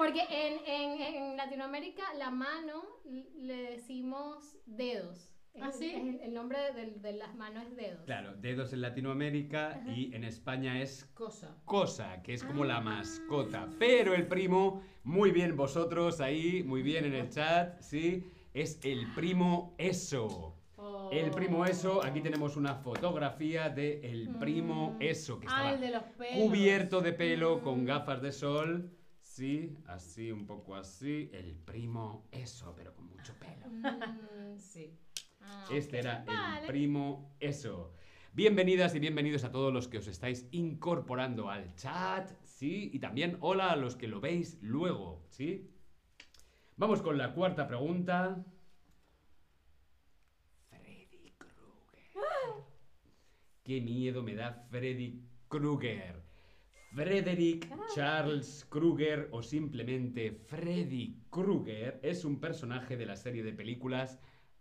Porque 0.00 0.22
en, 0.30 0.58
en, 0.66 1.00
en 1.02 1.36
Latinoamérica 1.36 2.02
la 2.18 2.30
mano 2.30 2.84
le 3.04 3.72
decimos 3.72 4.56
dedos. 4.64 5.30
¿Ah, 5.60 5.68
Es- 5.68 5.76
sí? 5.76 5.90
es 5.94 6.22
el, 6.22 6.32
nombre 6.32 6.56
de, 6.72 6.92
de 7.00 7.12
las 7.18 7.34
manos 7.34 7.64
es 7.66 7.76
dedos. 7.76 8.04
Claro, 8.06 8.34
dedos 8.36 8.72
en 8.72 8.80
Latinoamérica 8.80 9.82
y 9.94 10.14
en 10.14 10.24
España 10.24 10.80
es 10.80 11.04
Cosa. 11.12 11.54
cosa, 11.66 12.22
que 12.22 12.32
es 12.32 12.42
como 12.42 12.64
la 12.64 12.78
Ah. 12.78 12.80
mascota. 12.80 13.68
Pero 13.78 14.14
el 14.14 14.26
primo, 14.26 14.82
muy 15.04 15.32
bien 15.32 15.54
vosotros 15.54 16.22
ahí, 16.22 16.62
muy 16.62 16.80
bien 16.82 17.04
en 17.04 17.12
el 17.12 17.28
chat, 17.28 17.78
sí, 17.82 18.24
es 18.54 18.80
el 18.82 19.06
primo 19.14 19.74
eso. 19.76 20.56
El 21.12 21.30
primo 21.32 21.66
eso, 21.66 22.02
aquí 22.02 22.22
tenemos 22.22 22.56
una 22.56 22.74
fotografía 22.76 23.68
de 23.68 24.00
el 24.10 24.30
primo 24.38 24.92
Mm. 24.92 25.02
eso, 25.02 25.38
que 25.38 25.46
Ah, 25.50 25.50
estaba 25.50 25.72
el 25.74 25.80
de 25.80 25.90
los 25.90 26.02
pelos. 26.16 26.48
cubierto 26.48 27.00
de 27.02 27.12
pelo 27.12 27.60
con 27.60 27.82
Mm. 27.82 27.84
gafas 27.84 28.22
de 28.22 28.32
sol. 28.32 28.90
Sí, 29.40 29.74
así, 29.86 30.30
un 30.30 30.44
poco 30.46 30.74
así. 30.76 31.30
El 31.32 31.54
primo 31.54 32.28
eso, 32.30 32.74
pero 32.76 32.94
con 32.94 33.06
mucho 33.08 33.32
pelo. 33.38 33.66
Mm, 33.70 34.58
Sí. 34.58 34.98
ah, 35.40 35.66
Este 35.72 35.98
era 35.98 36.26
el 36.60 36.66
primo 36.66 37.34
eso. 37.40 37.94
Bienvenidas 38.34 38.94
y 38.94 38.98
bienvenidos 38.98 39.44
a 39.44 39.50
todos 39.50 39.72
los 39.72 39.88
que 39.88 39.96
os 39.96 40.08
estáis 40.08 40.46
incorporando 40.50 41.48
al 41.48 41.74
chat, 41.74 42.30
¿sí? 42.44 42.90
Y 42.92 42.98
también 42.98 43.38
hola 43.40 43.72
a 43.72 43.76
los 43.76 43.96
que 43.96 44.08
lo 44.08 44.20
veis 44.20 44.58
luego, 44.60 45.24
¿sí? 45.30 45.70
Vamos 46.76 47.00
con 47.00 47.16
la 47.16 47.32
cuarta 47.32 47.66
pregunta. 47.66 48.44
Freddy 50.68 51.32
Krueger. 51.38 52.64
Qué 53.64 53.80
miedo 53.80 54.22
me 54.22 54.34
da 54.34 54.52
Freddy 54.68 55.24
Krueger. 55.48 56.28
Frederick 56.92 57.68
Charles 57.94 58.66
Krueger 58.68 59.28
o 59.30 59.42
simplemente 59.42 60.32
Freddy 60.32 61.22
Krueger 61.30 62.00
es 62.02 62.24
un 62.24 62.40
personaje 62.40 62.96
de 62.96 63.06
la 63.06 63.14
serie 63.14 63.44
de 63.44 63.52
películas 63.52 64.18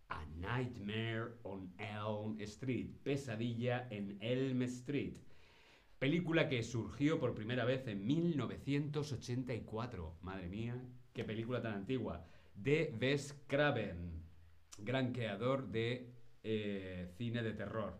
A 0.09 0.23
Nightmare 0.37 1.39
on 1.41 1.73
Elm 1.79 2.39
Street, 2.41 2.91
Pesadilla 3.01 3.87
en 3.89 4.19
Elm 4.21 4.61
Street. 4.61 5.15
Película 5.97 6.47
que 6.47 6.61
surgió 6.61 7.19
por 7.19 7.33
primera 7.33 7.65
vez 7.65 7.87
en 7.87 8.05
1984. 8.05 10.19
Madre 10.21 10.49
mía, 10.49 10.79
qué 11.13 11.23
película 11.23 11.63
tan 11.63 11.73
antigua. 11.73 12.27
De 12.53 12.95
Wes 13.01 13.41
Craven, 13.47 14.21
gran 14.77 15.13
creador 15.13 15.67
de 15.69 16.13
eh, 16.43 17.07
cine 17.17 17.41
de 17.41 17.53
terror. 17.53 17.99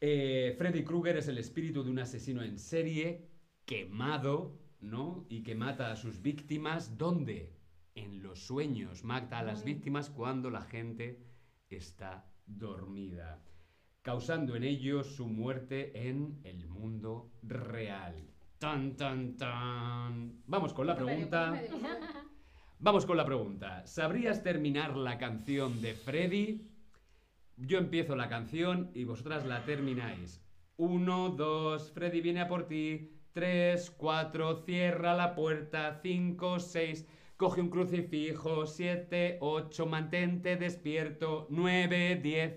Eh, 0.00 0.56
Freddy 0.58 0.82
Krueger 0.82 1.18
es 1.18 1.28
el 1.28 1.38
espíritu 1.38 1.84
de 1.84 1.90
un 1.90 2.00
asesino 2.00 2.42
en 2.42 2.58
serie 2.58 3.35
quemado, 3.66 4.58
¿no? 4.80 5.26
Y 5.28 5.42
que 5.42 5.54
mata 5.54 5.92
a 5.92 5.96
sus 5.96 6.22
víctimas. 6.22 6.96
¿Dónde? 6.96 7.52
En 7.94 8.22
los 8.22 8.40
sueños. 8.40 9.04
Mata 9.04 9.40
a 9.40 9.42
las 9.42 9.64
víctimas 9.64 10.08
cuando 10.08 10.50
la 10.50 10.62
gente 10.62 11.26
está 11.68 12.30
dormida. 12.46 13.42
Causando 14.02 14.54
en 14.54 14.62
ellos 14.62 15.16
su 15.16 15.26
muerte 15.26 16.08
en 16.08 16.40
el 16.44 16.66
mundo 16.68 17.32
real. 17.42 18.30
Tan, 18.58 18.96
tan, 18.96 19.36
tan. 19.36 20.42
Vamos 20.46 20.72
con 20.72 20.86
la 20.86 20.96
pregunta. 20.96 21.60
Vamos 22.78 23.04
con 23.04 23.16
la 23.16 23.24
pregunta. 23.24 23.86
¿Sabrías 23.86 24.42
terminar 24.42 24.96
la 24.96 25.18
canción 25.18 25.82
de 25.82 25.94
Freddy? 25.94 26.70
Yo 27.56 27.78
empiezo 27.78 28.14
la 28.14 28.28
canción 28.28 28.90
y 28.94 29.04
vosotras 29.04 29.44
la 29.44 29.64
termináis. 29.64 30.42
Uno, 30.76 31.30
dos, 31.30 31.90
Freddy 31.92 32.20
viene 32.20 32.42
a 32.42 32.48
por 32.48 32.68
ti. 32.68 33.15
Tres, 33.36 33.90
cuatro, 33.90 34.64
cierra 34.64 35.12
la 35.12 35.34
puerta. 35.34 36.00
Cinco, 36.02 36.58
seis, 36.58 37.06
coge 37.36 37.60
un 37.60 37.68
crucifijo. 37.68 38.64
Siete, 38.64 39.36
ocho, 39.42 39.84
mantente 39.84 40.56
despierto. 40.56 41.46
Nueve, 41.50 42.18
diez. 42.22 42.54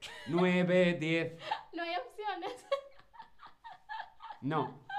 Nueve, 0.26 0.98
diez. 1.00 1.38
No 1.72 1.82
hay 1.82 1.96
opciones. 1.96 2.66
No. 4.42 4.89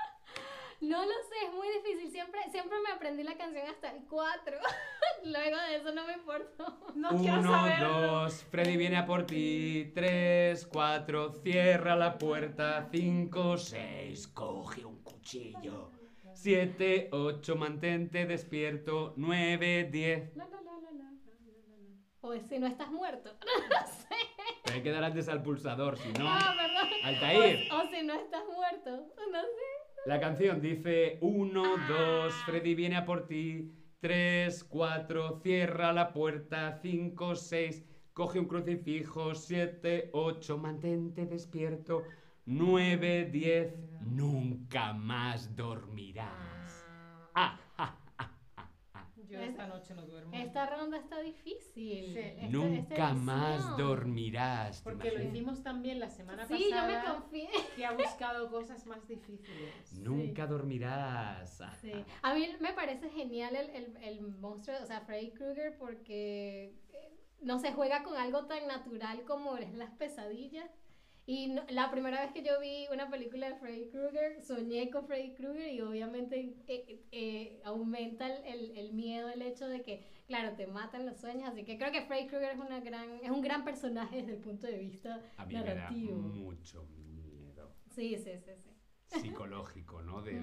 No 0.81 1.05
lo 1.05 1.11
sé, 1.11 1.45
es 1.47 1.53
muy 1.53 1.67
difícil. 1.69 2.11
Siempre, 2.11 2.39
siempre 2.51 2.77
me 2.85 2.91
aprendí 2.91 3.23
la 3.23 3.37
canción 3.37 3.67
hasta 3.67 3.91
el 3.91 4.03
4. 4.07 4.57
Luego 5.25 5.57
de 5.57 5.75
eso 5.75 5.91
no 5.93 6.05
me 6.07 6.13
importó. 6.13 6.77
No 6.95 7.09
quiero 7.17 7.39
Uno, 7.39 7.51
saberlo. 7.51 8.01
dos, 8.01 8.43
Freddy 8.45 8.77
viene 8.77 8.97
a 8.97 9.05
por 9.05 9.25
ti. 9.27 9.91
Tres, 9.93 10.65
cuatro, 10.65 11.33
cierra 11.43 11.95
la 11.95 12.17
puerta. 12.17 12.87
Cinco, 12.91 13.57
seis, 13.57 14.27
coge 14.27 14.83
un 14.83 15.03
cuchillo. 15.03 15.91
Siete, 16.33 17.09
ocho, 17.11 17.55
mantente 17.55 18.25
despierto. 18.25 19.13
Nueve, 19.17 19.87
diez. 19.91 20.35
La, 20.35 20.45
la, 20.47 20.61
la, 20.61 20.79
la, 20.79 20.91
la. 20.91 21.11
O 22.21 22.33
si 22.39 22.57
no 22.57 22.65
estás 22.65 22.89
muerto. 22.89 23.29
Te 24.63 24.73
hay 24.73 24.81
que 24.83 24.91
dar 24.91 25.03
antes 25.03 25.27
al 25.29 25.43
pulsador, 25.43 25.97
si 25.97 26.11
no. 26.13 26.25
Ah, 26.27 26.55
perdón. 26.57 26.89
Altair. 27.03 27.71
O, 27.71 27.77
o 27.77 27.87
si 27.89 28.01
no 28.03 28.13
estás 28.15 28.43
muerto. 28.45 28.89
No 29.31 29.41
sé. 29.41 29.80
La 30.05 30.19
canción 30.19 30.61
dice: 30.61 31.19
Uno, 31.21 31.63
dos, 31.87 32.33
Freddy 32.45 32.73
viene 32.73 32.97
a 32.97 33.05
por 33.05 33.27
ti. 33.27 33.71
Tres, 33.99 34.63
cuatro, 34.63 35.39
cierra 35.43 35.93
la 35.93 36.11
puerta. 36.11 36.79
Cinco, 36.81 37.35
seis, 37.35 37.83
coge 38.13 38.39
un 38.39 38.47
crucifijo. 38.47 39.35
Siete, 39.35 40.09
ocho, 40.13 40.57
mantente 40.57 41.27
despierto. 41.27 42.03
Nueve, 42.45 43.29
diez, 43.31 43.77
nunca 43.99 44.91
más 44.91 45.55
dormirás. 45.55 46.83
Ah, 47.35 47.59
Yo 49.31 49.39
esta 49.39 49.67
noche 49.67 49.93
no 49.93 50.05
duermo. 50.05 50.31
Esta 50.33 50.65
ronda 50.65 50.97
está 50.97 51.19
difícil. 51.21 52.13
Sí. 52.13 52.19
Este- 52.19 52.47
nunca 52.49 52.93
esta 52.93 53.13
más 53.13 53.77
dormirás. 53.77 54.77
¿te 54.77 54.83
Porque 54.83 55.11
lo 55.11 55.23
hicimos 55.23 55.63
también 55.63 55.99
la 55.99 56.09
semana 56.09 56.45
Sí, 56.45 56.67
yo 56.69 56.75
me 56.87 56.93
pasada. 56.95 57.15
confié. 57.19 57.49
Que 57.75 57.85
ha 57.85 57.91
buscado 57.93 58.49
cosas 58.49 58.85
más 58.85 59.07
difíciles. 59.07 59.93
Nunca 59.93 60.45
dormirás. 60.47 61.61
Ah, 61.61 61.75
Sí. 61.81 61.91
A 62.21 62.33
mí 62.35 62.47
me 62.59 62.73
parece 62.73 63.09
genial 63.09 63.55
el, 63.55 63.69
el, 63.71 63.97
el 64.03 64.21
monstruo, 64.21 64.75
o 64.81 64.85
sea, 64.85 65.01
Freddy 65.01 65.31
Krueger, 65.31 65.77
porque 65.77 66.75
eh, 66.93 67.17
no 67.41 67.57
se 67.59 67.71
juega 67.71 68.03
con 68.03 68.15
algo 68.17 68.45
tan 68.45 68.67
natural 68.67 69.23
como 69.23 69.57
es 69.57 69.73
las 69.73 69.91
pesadillas. 69.91 70.69
Y 71.27 71.47
no- 71.47 71.63
la 71.69 71.91
primera 71.91 72.21
vez 72.21 72.31
que 72.33 72.43
yo 72.43 72.59
vi 72.59 72.87
una 72.91 73.09
película 73.09 73.47
de 73.49 73.55
Freddy 73.55 73.89
Krueger, 73.89 74.41
soñé 74.43 74.89
con 74.89 75.05
Freddy 75.05 75.33
Krueger 75.35 75.71
y 75.71 75.81
obviamente 75.81 76.55
eh, 76.67 77.05
eh, 77.11 77.61
aumenta 77.63 78.27
el, 78.27 78.75
el- 78.77 78.93
miedo, 78.93 79.29
el 79.29 79.41
hecho 79.43 79.67
de 79.67 79.81
que, 79.83 80.03
claro, 80.27 80.55
te 80.55 80.65
matan 80.67 81.05
los 81.05 81.17
sueños. 81.19 81.49
Así 81.49 81.63
que 81.63 81.77
creo 81.77 81.91
que 81.91 82.01
Freddy 82.01 82.27
Krueger 82.27 82.51
es, 82.55 82.59
una 82.59 82.79
gran, 82.79 83.19
es 83.23 83.29
un 83.29 83.41
gran 83.41 83.63
personaje 83.63 84.17
desde 84.17 84.33
el 84.33 84.39
punto 84.39 84.65
de 84.67 84.77
vista 84.77 85.21
A 85.37 85.45
mí 85.45 85.53
me 85.53 85.59
da 85.63 85.73
narrativo. 85.75 86.15
mucho 86.17 86.85
miedo. 86.97 87.71
Sí, 87.91 88.17
sí, 88.17 88.31
sí, 88.43 88.51
sí. 88.57 89.19
psicológico, 89.21 90.01
¿no? 90.01 90.21
De. 90.21 90.33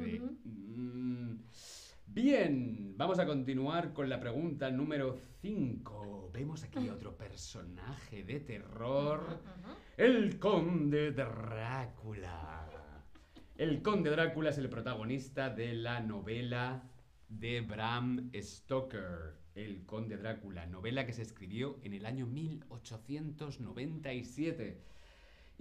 Mm. 0.44 1.42
Bien, 2.10 2.94
vamos 2.96 3.18
a 3.18 3.26
continuar 3.26 3.92
con 3.92 4.08
la 4.08 4.18
pregunta 4.18 4.70
número 4.70 5.18
5. 5.42 6.30
Vemos 6.32 6.64
aquí 6.64 6.88
otro 6.88 7.14
personaje 7.16 8.24
de 8.24 8.40
terror. 8.40 9.42
El 9.96 10.38
conde 10.38 11.12
Drácula. 11.12 12.66
El 13.56 13.82
conde 13.82 14.08
Drácula 14.10 14.48
es 14.50 14.58
el 14.58 14.68
protagonista 14.70 15.50
de 15.50 15.74
la 15.74 16.00
novela 16.00 16.82
de 17.28 17.60
Bram 17.60 18.30
Stoker. 18.34 19.36
El 19.54 19.84
Conde 19.84 20.16
Drácula, 20.16 20.66
novela 20.66 21.04
que 21.04 21.12
se 21.12 21.22
escribió 21.22 21.78
en 21.82 21.92
el 21.92 22.06
año 22.06 22.26
1897 22.26 24.80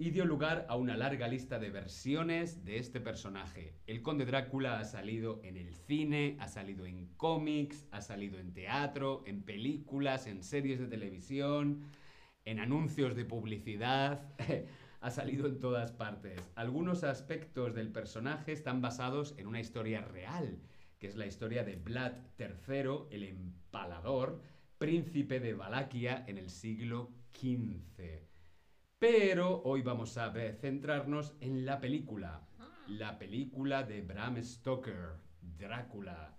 y 0.00 0.10
dio 0.10 0.24
lugar 0.24 0.64
a 0.68 0.76
una 0.76 0.96
larga 0.96 1.26
lista 1.26 1.58
de 1.58 1.70
versiones 1.70 2.64
de 2.64 2.78
este 2.78 3.00
personaje. 3.00 3.74
El 3.88 4.00
Conde 4.00 4.24
Drácula 4.24 4.78
ha 4.78 4.84
salido 4.84 5.40
en 5.42 5.56
el 5.56 5.74
cine, 5.74 6.36
ha 6.38 6.46
salido 6.46 6.86
en 6.86 7.08
cómics, 7.16 7.84
ha 7.90 8.00
salido 8.00 8.38
en 8.38 8.54
teatro, 8.54 9.24
en 9.26 9.42
películas, 9.42 10.28
en 10.28 10.44
series 10.44 10.78
de 10.78 10.86
televisión, 10.86 11.82
en 12.44 12.60
anuncios 12.60 13.16
de 13.16 13.24
publicidad, 13.24 14.22
ha 15.00 15.10
salido 15.10 15.48
en 15.48 15.58
todas 15.58 15.90
partes. 15.90 16.40
Algunos 16.54 17.02
aspectos 17.02 17.74
del 17.74 17.90
personaje 17.90 18.52
están 18.52 18.80
basados 18.80 19.34
en 19.36 19.48
una 19.48 19.58
historia 19.58 20.02
real, 20.02 20.60
que 21.00 21.08
es 21.08 21.16
la 21.16 21.26
historia 21.26 21.64
de 21.64 21.74
Vlad 21.74 22.12
III, 22.38 23.08
el 23.10 23.24
empalador, 23.24 24.40
príncipe 24.78 25.40
de 25.40 25.54
Valaquia 25.54 26.24
en 26.28 26.38
el 26.38 26.50
siglo 26.50 27.10
XV. 27.32 28.37
Pero 29.00 29.62
hoy 29.62 29.82
vamos 29.82 30.18
a 30.18 30.32
centrarnos 30.60 31.36
en 31.40 31.64
la 31.64 31.78
película. 31.78 32.48
La 32.88 33.16
película 33.16 33.84
de 33.84 34.02
Bram 34.02 34.42
Stoker, 34.42 35.20
Drácula. 35.40 36.36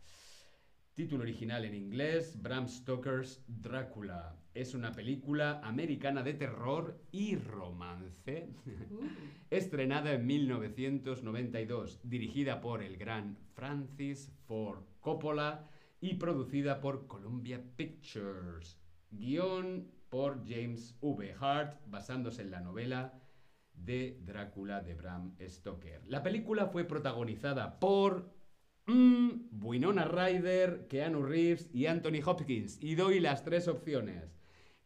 Título 0.94 1.24
original 1.24 1.64
en 1.64 1.74
inglés, 1.74 2.38
Bram 2.42 2.68
Stoker's 2.68 3.46
Drácula. 3.48 4.36
Es 4.54 4.74
una 4.74 4.92
película 4.92 5.62
americana 5.64 6.22
de 6.22 6.34
terror 6.34 7.02
y 7.14 7.38
romance, 7.38 8.50
Uh, 8.66 9.08
estrenada 9.50 10.12
en 10.12 10.28
1992, 10.28 12.02
dirigida 12.04 12.60
por 12.60 12.84
el 12.84 12.98
gran 12.98 13.38
Francis 13.54 14.34
Ford 14.46 14.84
Coppola 15.00 15.66
y 16.02 16.16
producida 16.16 16.82
por 16.82 17.08
Columbia 17.08 17.64
Pictures. 17.78 18.78
Guión 19.12 19.99
por 20.10 20.48
James 20.48 20.96
V. 21.02 21.36
Hart, 21.40 21.80
basándose 21.88 22.42
en 22.42 22.52
la 22.52 22.62
novela 22.62 23.14
de 23.74 24.20
Drácula 24.26 24.82
de 24.82 24.94
Bram 24.94 25.36
Stoker. 25.42 26.02
La 26.08 26.24
película 26.24 26.68
fue 26.68 26.84
protagonizada 26.84 27.80
por 27.80 28.34
mm, 28.88 29.64
Winona 29.64 30.06
Ryder, 30.06 30.88
Keanu 30.88 31.24
Reeves 31.24 31.70
y 31.74 31.86
Anthony 31.86 32.22
Hopkins. 32.26 32.78
Y 32.82 32.96
doy 32.96 33.20
las 33.20 33.44
tres 33.44 33.68
opciones. 33.68 34.36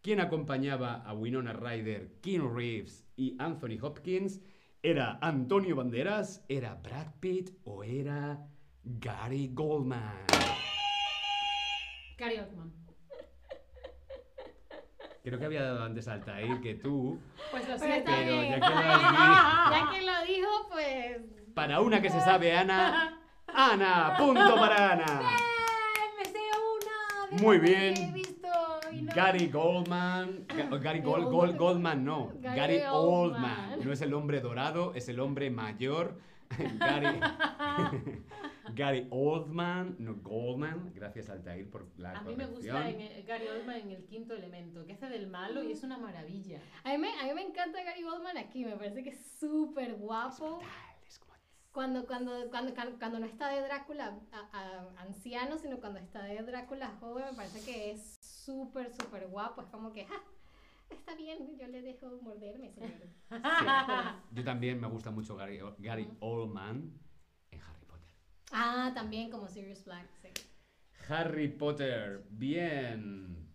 ¿Quién 0.01 0.19
acompañaba 0.19 0.95
a 0.95 1.13
Winona 1.13 1.53
Ryder, 1.53 2.19
Keanu 2.21 2.53
Reeves 2.53 3.05
y 3.15 3.35
Anthony 3.39 3.77
Hopkins? 3.81 4.41
¿Era 4.81 5.17
Antonio 5.21 5.77
Banderas, 5.77 6.43
era 6.49 6.75
Brad 6.75 7.07
Pitt 7.21 7.51
o 7.63 7.85
era 7.85 8.45
Gary 8.83 9.49
Goldman? 9.53 10.25
Gary 12.17 12.39
Oldman. 12.39 12.82
Creo 15.23 15.39
que 15.39 15.45
había 15.45 15.63
dado 15.63 15.83
antes 15.83 16.05
Altair 16.09 16.59
que 16.59 16.75
tú. 16.75 17.17
Pues 17.49 17.63
lo 17.69 17.77
Pero 17.77 17.93
siento. 17.93 18.11
Pero 18.13 18.31
bien. 18.41 18.49
ya 18.59 18.59
que 18.59 18.69
lo 18.73 18.75
has 18.75 19.71
Ya 19.71 19.89
que 19.91 20.01
lo 20.01 20.21
dicho, 20.33 20.47
pues. 20.69 21.17
Para 21.53 21.79
una 21.79 22.01
que 22.01 22.09
se 22.09 22.19
sabe, 22.19 22.57
Ana. 22.57 23.19
Ana, 23.47 24.15
punto 24.17 24.55
para 24.55 24.91
Ana. 24.91 25.05
¡Ay, 25.21 26.09
me 26.17 26.25
sé 26.25 26.39
una! 26.39 27.37
de 27.37 27.41
Muy 27.41 27.57
bien. 27.59 27.95
He 27.95 28.11
visto 28.11 28.47
y 28.91 29.03
no- 29.03 29.13
Gary 29.15 29.47
Goldman. 29.47 30.45
Ga- 30.47 30.79
Gary 30.81 30.99
Gold, 30.99 31.27
Gold- 31.29 31.57
Goldman, 31.57 32.03
no. 32.03 32.33
Gary 32.41 32.55
Gary 32.57 32.81
Oldman. 32.91 33.59
Oldman. 33.71 33.85
No 33.85 33.93
es 33.93 34.01
el 34.01 34.13
hombre 34.13 34.41
dorado, 34.41 34.91
es 34.93 35.07
el 35.07 35.21
hombre 35.21 35.49
mayor. 35.49 36.19
Gary. 36.79 37.19
Gary 38.75 39.07
Oldman, 39.11 39.95
no 39.99 40.15
Goldman. 40.15 40.91
Gracias, 40.93 41.29
Altair, 41.29 41.69
por 41.69 41.87
la 41.97 42.11
A 42.11 42.21
mí 42.23 42.35
me 42.35 42.45
gusta 42.45 42.89
en 42.89 42.99
el- 43.01 43.23
Gary 43.23 43.47
Oldman 43.47 43.77
en 43.77 43.91
el 43.91 44.05
quinto 44.05 44.33
elemento, 44.33 44.85
que 44.85 44.93
hace 44.93 45.07
del 45.09 45.27
malo 45.27 45.63
y 45.63 45.71
es 45.71 45.83
una 45.83 45.97
maravilla. 45.97 46.59
A 46.83 46.91
mí, 46.91 46.97
me, 46.97 47.09
a 47.19 47.23
mí 47.23 47.33
me 47.33 47.41
encanta 47.43 47.83
Gary 47.83 48.03
Oldman 48.03 48.37
aquí, 48.37 48.65
me 48.65 48.75
parece 48.75 49.03
que 49.03 49.09
es 49.11 49.25
súper 49.39 49.95
guapo. 49.95 50.59
Tal, 50.59 51.07
es 51.07 51.19
como- 51.19 51.33
Cuando, 51.71 52.05
cuando, 52.05 52.49
cuando, 52.49 52.73
cuando, 52.73 52.97
cuando 52.99 53.19
no 53.19 53.25
está 53.25 53.49
de 53.49 53.61
Drácula 53.61 54.19
a- 54.31 54.57
a- 54.57 55.01
anciano, 55.01 55.57
sino 55.57 55.79
cuando 55.79 55.99
está 55.99 56.23
de 56.23 56.41
Drácula 56.43 56.89
joven, 56.99 57.25
me 57.31 57.33
parece 57.35 57.63
que 57.63 57.91
es 57.91 58.17
súper, 58.21 58.91
súper 58.93 59.27
guapo. 59.27 59.61
Es 59.61 59.67
como 59.69 59.91
que, 59.91 60.05
"Ja, 60.05 60.21
está 60.89 61.15
bien, 61.15 61.57
yo 61.57 61.67
le 61.67 61.81
dejo 61.81 62.19
morderme, 62.21 62.71
señor. 62.71 62.91
Sí. 63.29 63.65
Yo 64.31 64.43
también 64.43 64.79
me 64.79 64.87
gusta 64.87 65.09
mucho 65.11 65.35
Gary, 65.35 65.59
Gary 65.79 66.07
Oldman. 66.19 66.91
Ah, 68.55 68.91
también 68.93 69.31
como 69.31 69.47
Sirius 69.47 69.83
Black, 69.83 70.07
sí. 70.21 70.29
Harry 71.09 71.47
Potter, 71.47 72.23
bien. 72.29 73.51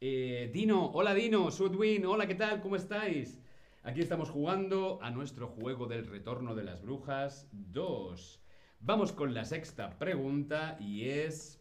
Eh, 0.00 0.50
Dino, 0.52 0.86
hola 0.86 1.14
Dino, 1.14 1.48
Sudwin, 1.52 2.04
hola, 2.06 2.26
¿qué 2.26 2.34
tal? 2.34 2.60
¿Cómo 2.60 2.74
estáis? 2.74 3.40
Aquí 3.84 4.00
estamos 4.00 4.28
jugando 4.28 4.98
a 5.00 5.12
nuestro 5.12 5.46
juego 5.46 5.86
del 5.86 6.08
retorno 6.08 6.56
de 6.56 6.64
las 6.64 6.82
brujas 6.82 7.48
2. 7.52 8.42
Vamos 8.80 9.12
con 9.12 9.32
la 9.32 9.44
sexta 9.44 9.96
pregunta 9.96 10.76
y 10.80 11.08
es... 11.08 11.60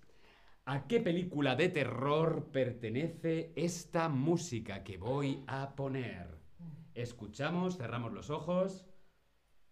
¿A 0.65 0.87
qué 0.87 0.99
película 0.99 1.55
de 1.55 1.69
terror 1.69 2.49
pertenece 2.51 3.53
esta 3.55 4.09
música 4.09 4.83
que 4.83 4.97
voy 4.97 5.43
a 5.45 5.75
poner? 5.75 6.39
Escuchamos, 6.95 7.77
cerramos 7.77 8.11
los 8.11 8.31
ojos. 8.31 8.87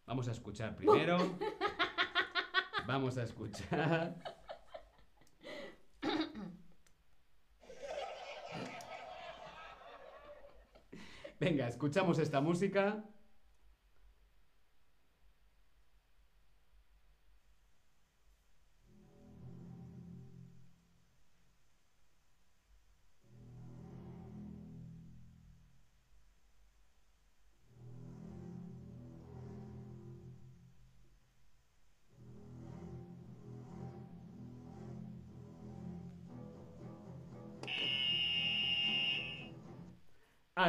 Vamos 0.05 0.27
a 0.27 0.31
escuchar 0.31 0.75
primero. 0.75 1.17
Vamos 2.87 3.17
a 3.17 3.23
escuchar. 3.23 4.15
Venga, 11.37 11.67
escuchamos 11.67 12.17
esta 12.17 12.39
música. 12.39 13.03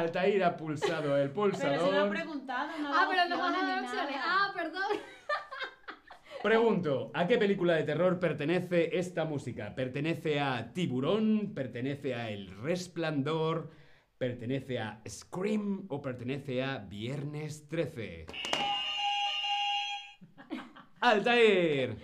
Altair 0.09 0.43
ha 0.43 0.57
pulsado 0.57 1.17
el 1.17 1.29
Pero 1.31 1.55
se 1.55 1.67
lo 1.67 1.73
pulsador. 1.79 2.09
preguntado, 2.09 2.77
no 2.79 2.91
Ah, 2.93 3.07
pero 3.09 3.29
no 3.29 3.37
vas 3.37 3.55
a 3.55 3.59
opciones 3.59 3.91
dar. 3.93 4.09
Ah, 4.23 4.51
perdón. 4.55 4.83
Pregunto, 6.43 7.11
¿a 7.13 7.27
qué 7.27 7.37
película 7.37 7.75
de 7.75 7.83
terror 7.83 8.19
pertenece 8.19 8.97
esta 8.97 9.25
música? 9.25 9.75
¿Pertenece 9.75 10.39
a 10.39 10.71
Tiburón? 10.73 11.53
¿Pertenece 11.53 12.15
a 12.15 12.29
El 12.31 12.49
Resplandor? 12.61 13.71
¿Pertenece 14.17 14.79
a 14.79 15.01
Scream? 15.07 15.85
¿O 15.89 16.01
pertenece 16.01 16.63
a 16.63 16.77
Viernes 16.77 17.67
13? 17.67 18.25
¡Altair! 21.01 21.97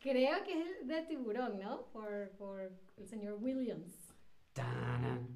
Creo 0.00 0.42
que 0.44 0.60
es 0.60 0.86
de 0.86 1.02
tiburón, 1.02 1.58
¿no? 1.60 1.86
Por, 1.92 2.30
por 2.36 2.60
el 2.96 3.06
señor 3.06 3.34
Williams. 3.40 4.12
Tanan, 4.52 5.28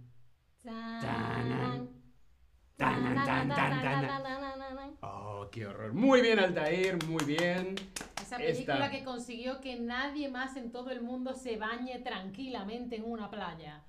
¡Oh, 5.02 5.48
qué 5.50 5.66
horror! 5.66 5.92
Muy 5.92 6.20
bien, 6.20 6.38
Altair, 6.38 6.98
muy 7.06 7.24
bien. 7.24 7.74
Esa 8.20 8.36
Esta- 8.36 8.38
película 8.38 8.90
que 8.90 9.04
consiguió 9.04 9.60
que 9.60 9.78
nadie 9.78 10.28
más 10.28 10.56
en 10.56 10.70
todo 10.72 10.90
el 10.90 11.00
mundo 11.02 11.34
se 11.34 11.56
bañe 11.56 11.98
tranquilamente 12.00 12.96
en 12.96 13.04
una 13.04 13.30
playa. 13.30 13.84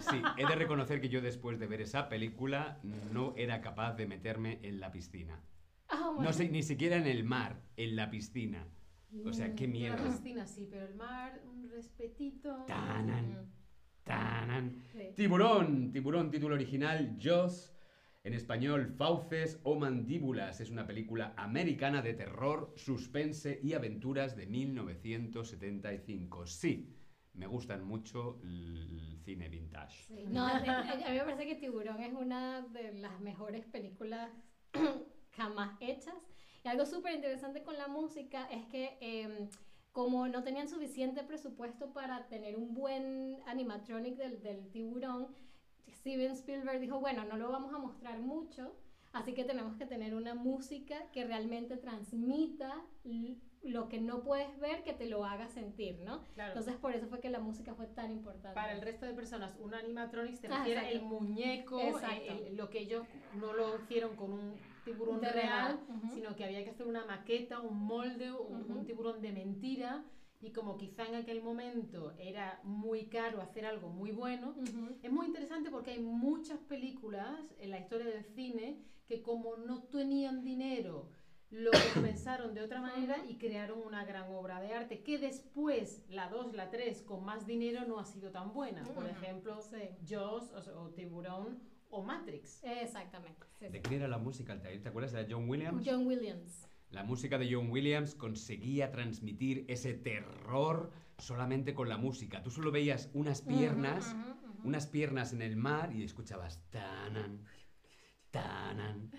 Sí, 0.00 0.20
he 0.36 0.46
de 0.46 0.54
reconocer 0.56 1.00
que 1.00 1.08
yo 1.08 1.20
después 1.20 1.58
de 1.58 1.66
ver 1.66 1.80
esa 1.80 2.08
película 2.08 2.78
no 3.12 3.34
era 3.36 3.60
capaz 3.60 3.94
de 3.94 4.06
meterme 4.06 4.58
en 4.62 4.80
la 4.80 4.90
piscina. 4.90 5.40
Oh, 5.92 6.14
my 6.18 6.24
No 6.24 6.32
sé, 6.32 6.48
ni 6.48 6.62
siquiera 6.62 6.96
en 6.96 7.06
el 7.06 7.24
mar, 7.24 7.60
en 7.76 7.94
la 7.96 8.10
piscina. 8.10 8.66
O 9.24 9.32
sea, 9.32 9.54
qué 9.54 9.64
En 9.64 9.72
miedo. 9.72 9.96
la 9.96 10.02
piscina 10.02 10.46
sí, 10.46 10.66
pero 10.70 10.86
el 10.86 10.94
mar, 10.94 11.40
un 11.46 11.68
respetito. 11.70 12.64
Tanan, 12.66 13.48
tanan. 14.06 14.82
Sí. 14.92 15.10
Tiburón, 15.14 15.92
tiburón, 15.92 16.30
título 16.30 16.54
original, 16.54 17.16
Jaws. 17.20 17.72
En 18.24 18.32
español, 18.34 18.92
Fauces 18.96 19.60
o 19.62 19.76
Mandíbulas. 19.76 20.60
Es 20.60 20.70
una 20.70 20.86
película 20.86 21.32
americana 21.36 22.02
de 22.02 22.14
terror, 22.14 22.72
suspense 22.74 23.60
y 23.62 23.74
aventuras 23.74 24.36
de 24.36 24.46
1975. 24.46 26.46
Sí, 26.46 26.96
me 27.34 27.46
gustan 27.46 27.84
mucho 27.84 28.40
el 28.42 29.16
cine 29.24 29.48
vintage. 29.48 30.06
Sí, 30.08 30.24
No, 30.28 30.44
a 30.44 30.58
mí 30.58 30.68
me 30.68 31.20
parece 31.20 31.46
que 31.46 31.54
Tiburón 31.54 32.02
es 32.02 32.12
una 32.14 32.62
de 32.62 32.94
las 32.94 33.20
mejores 33.20 33.64
películas 33.66 34.28
jamás 35.36 35.76
hechas. 35.80 36.16
Y 36.64 36.68
algo 36.68 36.84
súper 36.84 37.14
interesante 37.14 37.62
con 37.62 37.76
la 37.76 37.86
música 37.86 38.48
es 38.50 38.64
que 38.66 38.98
em, 39.00 39.48
como 39.96 40.28
no 40.28 40.42
tenían 40.42 40.68
suficiente 40.68 41.22
presupuesto 41.24 41.94
para 41.94 42.26
tener 42.28 42.54
un 42.58 42.74
buen 42.74 43.38
animatronic 43.46 44.16
del, 44.18 44.42
del 44.42 44.68
tiburón, 44.68 45.28
Steven 45.88 46.32
Spielberg 46.32 46.80
dijo, 46.80 47.00
bueno, 47.00 47.24
no 47.24 47.38
lo 47.38 47.50
vamos 47.50 47.72
a 47.72 47.78
mostrar 47.78 48.18
mucho, 48.18 48.76
así 49.14 49.32
que 49.32 49.42
tenemos 49.44 49.74
que 49.76 49.86
tener 49.86 50.14
una 50.14 50.34
música 50.34 50.96
que 51.14 51.24
realmente 51.24 51.78
transmita 51.78 52.78
lo 53.62 53.88
que 53.88 53.98
no 53.98 54.22
puedes 54.22 54.60
ver, 54.60 54.84
que 54.84 54.92
te 54.92 55.06
lo 55.06 55.24
haga 55.24 55.48
sentir, 55.48 55.98
¿no? 56.00 56.24
Claro. 56.34 56.50
Entonces 56.50 56.76
por 56.76 56.94
eso 56.94 57.06
fue 57.06 57.20
que 57.20 57.30
la 57.30 57.40
música 57.40 57.74
fue 57.74 57.86
tan 57.86 58.10
importante. 58.12 58.54
Para 58.54 58.74
el 58.74 58.82
resto 58.82 59.06
de 59.06 59.14
personas, 59.14 59.56
un 59.60 59.72
animatronics 59.72 60.42
te 60.42 60.48
Ah, 60.48 60.58
refiere 60.58 60.80
exacto. 60.80 60.98
el 60.98 61.04
muñeco, 61.06 61.80
el- 61.80 62.48
el- 62.48 62.56
lo 62.58 62.68
que 62.68 62.80
ellos 62.80 63.06
no 63.40 63.54
lo 63.54 63.76
hicieron 63.76 64.14
con 64.14 64.30
un 64.34 64.75
tiburón 64.86 65.20
De 65.20 65.32
real, 65.32 65.80
sino 66.14 66.34
que 66.36 66.44
había 66.44 66.62
que 66.64 66.70
hacer 66.70 66.86
una 66.86 67.04
maqueta, 67.04 67.60
un 67.60 67.76
molde, 67.76 68.32
un, 68.32 68.86
tiburón 68.86 69.20
de 69.20 69.32
mentira. 69.32 70.04
Y 70.40 70.52
como 70.52 70.76
quizá 70.76 71.06
en 71.06 71.16
aquel 71.16 71.42
momento 71.42 72.14
era 72.18 72.60
muy 72.62 73.06
caro 73.06 73.40
hacer 73.40 73.64
algo 73.64 73.88
muy 73.88 74.12
bueno, 74.12 74.54
es 75.02 75.10
muy 75.10 75.26
interesante 75.26 75.70
porque 75.70 75.92
hay 75.92 76.00
muchas 76.00 76.60
películas 76.60 77.40
en 77.58 77.70
la 77.70 77.80
historia 77.80 78.06
del 78.06 78.22
cine 78.22 78.78
que 79.08 79.22
como 79.22 79.56
no 79.56 79.84
tenían 79.84 80.44
dinero, 80.44 81.10
lo 81.50 81.70
pensaron 82.02 82.54
de 82.54 82.62
otra 82.62 82.82
manera 82.82 83.16
y 83.26 83.38
crearon 83.38 83.80
una 83.80 84.04
gran 84.04 84.30
obra 84.30 84.60
de 84.60 84.74
arte 84.74 85.02
que 85.02 85.18
después, 85.18 86.04
la 86.10 86.28
2, 86.28 86.52
la 86.52 86.70
3, 86.70 87.02
con 87.02 87.24
más 87.24 87.46
dinero 87.46 87.84
no 87.86 87.98
ha 87.98 88.04
sido 88.04 88.30
tan 88.30 88.52
buena. 88.52 88.84
Por 88.94 89.06
ejemplo. 89.06 89.58
Jaws 90.06 90.52
o, 90.52 90.80
o 90.82 90.90
Tiburón 90.90 91.60
o 91.90 92.02
Matrix. 92.02 92.62
Exactamente. 92.64 93.46
sí, 93.58 93.66
¿De 93.66 93.72
sí. 93.72 93.78
quién 93.82 93.94
era 94.00 94.08
la 94.08 94.18
música? 94.18 94.60
¿Te 94.60 94.88
acuerdas 94.88 95.12
de 95.12 95.26
John 95.28 95.48
Williams? 95.48 95.86
John 95.88 96.06
Williams. 96.06 96.66
La 96.90 97.02
música 97.02 97.38
de 97.38 97.52
John 97.52 97.70
Williams 97.70 98.14
conseguía 98.14 98.90
transmitir 98.92 99.64
ese 99.68 99.92
terror 99.94 100.92
solamente 101.18 101.74
con 101.74 101.88
la 101.88 101.96
música. 101.96 102.42
Tú 102.42 102.50
solo 102.50 102.70
veías 102.70 103.10
unas 103.12 103.42
piernas, 103.42 104.14
Ujú, 104.14 104.30
ujú, 104.30 104.58
ujú. 104.58 104.68
unas 104.68 104.86
piernas 104.86 105.32
en 105.32 105.42
el 105.42 105.56
mar 105.56 105.92
y 105.92 106.04
escuchabas 106.04 106.62
tanan, 106.70 107.44
tanan, 108.30 109.10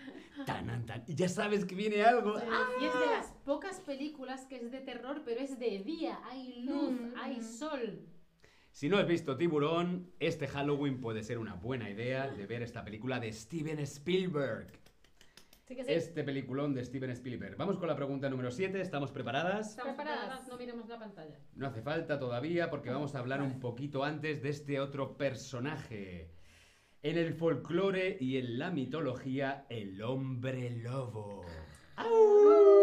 tanan, 0.46 0.86
tan. 0.86 1.04
Y 1.08 1.16
ya 1.16 1.28
sabes 1.28 1.66
que 1.66 1.76
viene 1.76 2.04
algo. 2.04 2.36
Y 2.80 2.86
es 2.86 2.94
de 3.00 3.08
las 3.08 3.34
pocas 3.44 3.82
películas 3.82 4.46
que 4.46 4.58
es 4.58 4.72
de 4.72 4.80
terror, 4.80 5.24
pero 5.26 5.42
es 5.42 5.60
de 5.60 5.80
día, 5.80 6.22
hay 6.24 6.64
luz, 6.64 6.94
Mm, 6.94 7.18
hay 7.18 7.40
mm. 7.40 7.44
sol. 7.44 8.08
Si 8.78 8.90
no 8.90 9.00
has 9.00 9.08
visto 9.08 9.36
Tiburón, 9.36 10.12
este 10.20 10.48
Halloween 10.48 11.02
puede 11.02 11.24
ser 11.24 11.40
una 11.40 11.56
buena 11.56 11.90
idea 11.90 12.28
de 12.28 12.46
ver 12.46 12.62
esta 12.62 12.86
película 12.86 13.20
de 13.20 13.34
Steven 13.34 13.80
Spielberg. 13.80 14.68
Sí 15.68 15.76
que 15.76 15.84
sí. 15.84 15.92
Este 15.92 16.24
peliculón 16.24 16.76
de 16.76 16.86
Steven 16.86 17.10
Spielberg. 17.10 17.58
Vamos 17.58 17.80
con 17.80 17.88
la 17.88 17.96
pregunta 17.96 18.30
número 18.30 18.52
7. 18.52 18.80
¿Estamos 18.80 19.12
preparadas? 19.12 19.72
Estamos 19.72 19.96
Preparadas. 19.96 20.48
no 20.48 20.58
miremos 20.58 20.88
la 20.88 21.00
pantalla. 21.00 21.40
No 21.56 21.66
hace 21.66 21.82
falta 21.82 22.20
todavía 22.20 22.70
porque 22.70 22.92
vamos 22.92 23.16
a 23.16 23.18
hablar 23.18 23.42
un 23.42 23.60
poquito 23.60 24.04
antes 24.04 24.44
de 24.44 24.50
este 24.50 24.80
otro 24.80 25.18
personaje. 25.18 26.30
En 27.02 27.18
el 27.18 27.34
folclore 27.34 28.16
y 28.20 28.38
en 28.38 28.60
la 28.60 28.70
mitología, 28.70 29.66
el 29.70 30.04
hombre 30.04 30.70
lobo. 30.70 31.44
El 31.98 32.77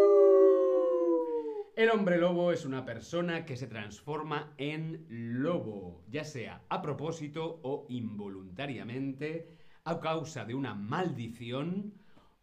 hombre 1.95 2.17
lobo 2.17 2.51
es 2.51 2.65
una 2.65 2.83
persona 2.83 3.45
que 3.45 3.55
se 3.55 3.67
transforma 3.67 4.53
en 4.57 5.05
lobo, 5.09 6.03
ya 6.09 6.25
sea 6.25 6.61
a 6.67 6.81
propósito 6.81 7.61
o 7.63 7.85
involuntariamente, 7.87 9.47
a 9.85 10.01
causa 10.01 10.43
de 10.43 10.55
una 10.55 10.75
maldición 10.75 11.93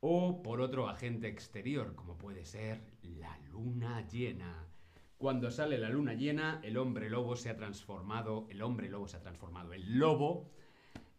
o 0.01 0.43
por 0.43 0.63
otro 0.63 0.89
agente 0.89 1.29
exterior, 1.29 1.95
como 1.95 2.17
puede 2.17 2.47
ser 2.47 2.81
la 3.03 3.39
luna 3.51 4.09
llena. 4.09 4.67
Cuando 5.19 5.51
sale 5.51 5.77
la 5.77 5.91
luna 5.91 6.15
llena, 6.15 6.59
el 6.63 6.79
hombre 6.79 7.11
lobo 7.11 7.37
se 7.37 7.51
ha 7.51 7.57
transformado, 7.57 8.47
el 8.49 8.63
hombre 8.63 8.89
lobo 8.89 9.07
se 9.07 9.19
ha 9.19 9.21
transformado 9.21 9.75
en 9.75 9.99
lobo 9.99 10.51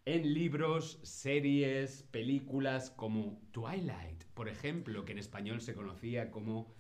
en 0.06 0.34
libros, 0.34 1.00
series, 1.04 2.04
películas 2.12 2.89
como 2.89 3.39
Twilight, 3.52 4.24
por 4.34 4.50
ejemplo, 4.50 5.06
que 5.06 5.13
en 5.13 5.19
español 5.19 5.62
se 5.62 5.76
conocía 5.76 6.30
como 6.30 6.74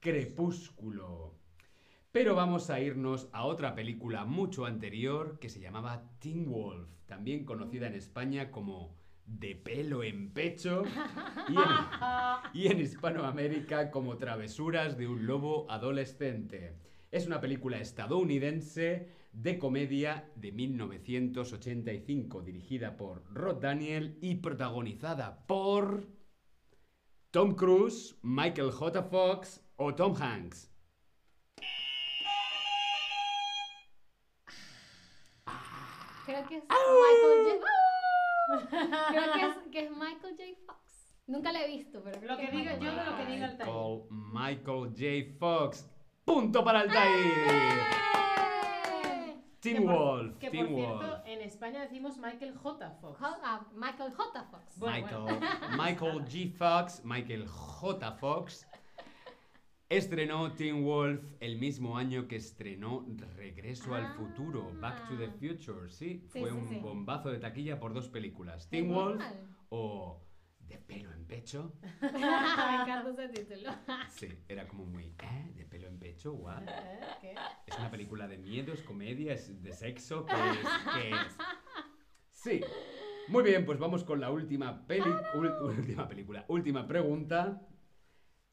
Crepúsculo. 0.00 1.34
Pero 2.10 2.34
vamos 2.34 2.70
a 2.70 2.80
irnos 2.80 3.28
a 3.32 3.44
otra 3.44 3.74
película 3.74 4.24
mucho 4.24 4.64
anterior 4.64 5.38
que 5.38 5.50
se 5.50 5.60
llamaba 5.60 6.10
Teen 6.20 6.50
Wolf, 6.50 6.88
también 7.06 7.44
conocida 7.44 7.86
en 7.86 7.94
España 7.94 8.50
como 8.50 8.96
De 9.26 9.54
pelo 9.54 10.02
en 10.02 10.32
pecho 10.32 10.84
y 11.48 11.54
en, 11.54 11.62
y 12.54 12.66
en 12.68 12.80
Hispanoamérica 12.80 13.90
como 13.90 14.16
Travesuras 14.16 14.96
de 14.96 15.06
un 15.06 15.26
lobo 15.26 15.70
adolescente. 15.70 16.78
Es 17.10 17.26
una 17.26 17.40
película 17.42 17.78
estadounidense 17.78 19.10
de 19.32 19.58
comedia 19.58 20.30
de 20.34 20.50
1985, 20.50 22.40
dirigida 22.40 22.96
por 22.96 23.22
Rod 23.32 23.60
Daniel 23.60 24.16
y 24.22 24.36
protagonizada 24.36 25.46
por 25.46 26.08
Tom 27.30 27.54
Cruise, 27.54 28.16
Michael 28.22 28.72
J. 28.72 29.02
Fox 29.04 29.62
o 29.80 29.94
Tom 29.94 30.14
Hanks. 30.14 30.68
Creo 36.26 36.46
que 36.46 36.56
es 36.58 36.64
Michael 36.64 37.60
J. 37.60 37.66
Creo 39.10 39.32
que 39.32 39.40
es, 39.46 39.56
que 39.72 39.84
es 39.86 39.90
Michael 39.90 40.36
J. 40.36 40.42
Fox. 40.66 41.14
Nunca 41.26 41.52
la 41.52 41.64
he 41.64 41.68
visto, 41.68 42.00
pero 42.02 42.18
creo 42.18 42.32
Lo 42.32 42.36
que 42.38 42.44
es 42.44 42.50
diga 42.52 42.72
Michael 42.76 42.96
yo 42.96 43.10
lo 43.10 43.16
que 43.16 43.26
diga 43.26 43.46
el 43.46 43.52
Michael, 43.58 44.02
Michael 44.10 45.28
J. 45.30 45.38
Fox. 45.38 45.90
Punto 46.24 46.64
para 46.64 46.80
Altair. 46.80 47.26
¡Eh! 47.50 49.36
Teen 49.60 49.76
Que 49.76 49.82
por- 49.82 49.94
Wolf, 49.94 50.38
Que 50.38 50.50
por 50.50 50.66
Wolf. 50.68 51.00
cierto, 51.00 51.22
en 51.26 51.40
España 51.42 51.80
decimos 51.82 52.16
Michael 52.18 52.56
J. 52.56 52.90
Fox. 53.00 53.18
Jo- 53.18 53.36
ah, 53.42 53.66
Michael 53.74 54.12
J. 54.14 54.44
Fox. 54.44 54.78
Bueno, 54.78 55.24
Michael, 55.26 55.40
Michael 55.78 56.24
G. 56.26 56.52
Fox, 56.56 57.04
Michael 57.04 57.46
J. 57.48 58.12
Fox, 58.12 58.66
estrenó 59.90 60.52
Teen 60.54 60.84
Wolf 60.84 61.20
el 61.40 61.58
mismo 61.58 61.98
año 61.98 62.26
que 62.28 62.36
estrenó 62.36 63.04
Regreso 63.36 63.94
al 63.94 64.06
Ah. 64.06 64.14
Futuro, 64.16 64.72
Back 64.80 65.08
to 65.08 65.16
the 65.18 65.28
Future. 65.32 65.90
Sí, 65.90 66.24
Sí, 66.32 66.40
fue 66.40 66.50
sí, 66.50 66.56
un 66.56 66.68
sí. 66.68 66.78
bombazo 66.78 67.30
de 67.30 67.38
taquilla 67.38 67.78
por 67.78 67.92
dos 67.92 68.08
películas, 68.08 68.68
Teen 68.70 68.88
Wolf 68.88 69.22
o 69.68 70.22
De 70.60 70.78
pelo 70.78 71.12
en 71.12 71.24
pecho. 71.26 71.74
Me 72.00 72.08
encanta 72.08 73.10
ese 73.10 73.28
título. 73.30 73.72
Sí, 74.08 74.28
era 74.48 74.68
como 74.68 74.86
muy, 74.86 75.06
¿eh? 75.20 75.52
De 75.56 75.64
pelo 75.64 75.88
en 75.88 75.98
pecho, 75.98 76.32
guau. 76.34 76.62
¿Eh? 76.62 77.00
¿Qué? 77.20 77.34
Es 77.66 77.76
una 77.76 77.90
película 77.90 78.28
de 78.28 78.38
miedo, 78.38 78.72
es 78.72 78.82
comedia, 78.82 79.32
es 79.32 79.60
de 79.62 79.72
sexo, 79.72 80.24
¿qué 80.26 80.34
es? 80.34 80.68
¿Qué 80.94 81.10
es? 81.10 81.36
Sí. 82.30 82.60
Muy 83.26 83.42
bien, 83.42 83.66
pues 83.66 83.80
vamos 83.80 84.04
con 84.04 84.20
la 84.20 84.30
última 84.30 84.86
peli... 84.86 85.10
ul- 85.34 85.60
última 85.76 86.06
película. 86.08 86.44
Última 86.48 86.86
pregunta. 86.86 87.60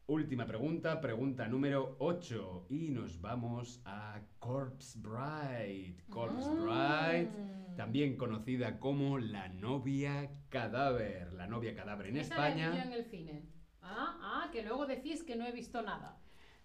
Última 0.10 0.46
pregunta, 0.46 1.02
pregunta 1.02 1.48
número 1.50 1.98
8. 2.00 2.68
Y 2.70 2.90
nos 2.92 3.20
vamos 3.20 3.82
a 3.84 4.22
Corpse 4.40 4.98
Bride. 5.00 5.98
Corpse 6.10 6.50
Bride, 6.50 7.30
Mm. 7.30 7.76
también 7.76 8.16
conocida 8.16 8.80
como 8.80 9.18
la 9.20 9.50
novia 9.50 10.32
cadáver. 10.48 11.34
La 11.34 11.46
novia 11.48 11.76
cadáver 11.76 12.08
en 12.08 12.18
Esa 12.18 12.38
la 12.38 12.48
España. 12.50 12.84
en 12.86 12.94
el 12.94 13.04
cine. 13.06 13.44
Ah, 13.82 14.18
ah, 14.22 14.50
que 14.52 14.64
luego 14.64 14.86
decís 14.86 15.24
que 15.24 15.36
no 15.36 15.46
he 15.46 15.52
visto 15.52 15.82
nada. 15.82 16.22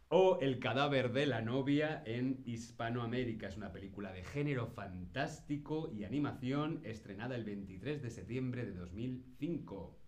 O 0.09 0.39
El 0.41 0.61
cadáver 0.61 1.11
de 1.13 1.27
la 1.27 1.41
novia 1.41 2.01
en 2.07 2.43
Hispanoamérica. 2.47 3.49
Es 3.49 3.57
una 3.57 3.73
película 3.73 4.13
de 4.13 4.23
género 4.23 4.69
fantástico 4.69 5.91
y 5.93 6.05
animación 6.05 6.81
estrenada 6.85 7.35
el 7.35 7.43
23 7.45 8.03
de 8.03 8.11
septiembre 8.11 8.65
de 8.67 8.73
2005. 8.75 9.99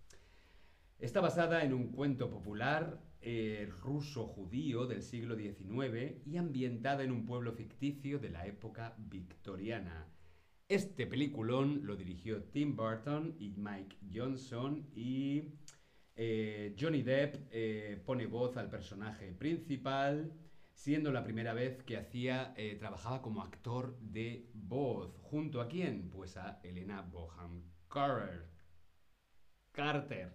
Está 1.01 1.21
basada 1.21 1.65
en 1.65 1.73
un 1.75 1.89
cuento 1.91 2.31
popular 2.31 3.01
eh, 3.25 3.69
ruso-judío 3.83 4.87
del 4.87 5.03
siglo 5.03 5.35
XIX 5.37 6.17
y 6.27 6.37
ambientada 6.37 7.03
en 7.03 7.11
un 7.11 7.25
pueblo 7.25 7.53
ficticio 7.53 8.19
de 8.19 8.31
la 8.31 8.47
época 8.47 8.95
victoriana. 8.99 10.07
Este 10.69 11.07
peliculón 11.07 11.81
lo 11.85 11.97
dirigió 11.97 12.43
Tim 12.45 12.77
Burton 12.77 13.35
y 13.39 13.51
Mike 13.51 13.97
Johnson 14.13 14.87
y 14.95 15.55
eh, 16.17 16.77
Johnny 16.79 17.03
Depp 17.03 17.49
eh, 17.51 18.01
pone 18.07 18.27
voz 18.27 18.57
al 18.57 18.71
personaje 18.71 19.33
principal, 19.33 20.33
siendo 20.73 21.13
la 21.13 21.25
primera 21.25 21.53
vez 21.55 21.83
que 21.83 21.97
hacía, 21.97 22.55
eh, 22.57 22.77
trabajaba 22.77 23.21
como 23.21 23.43
actor 23.43 23.99
de 24.01 24.49
voz. 24.55 25.19
¿Junto 25.23 25.61
a 25.61 25.69
quién? 25.69 26.11
Pues 26.11 26.37
a 26.37 26.61
Elena 26.63 27.03
Boham 27.03 27.63
Carter. 27.89 28.49
Carter. 29.73 30.33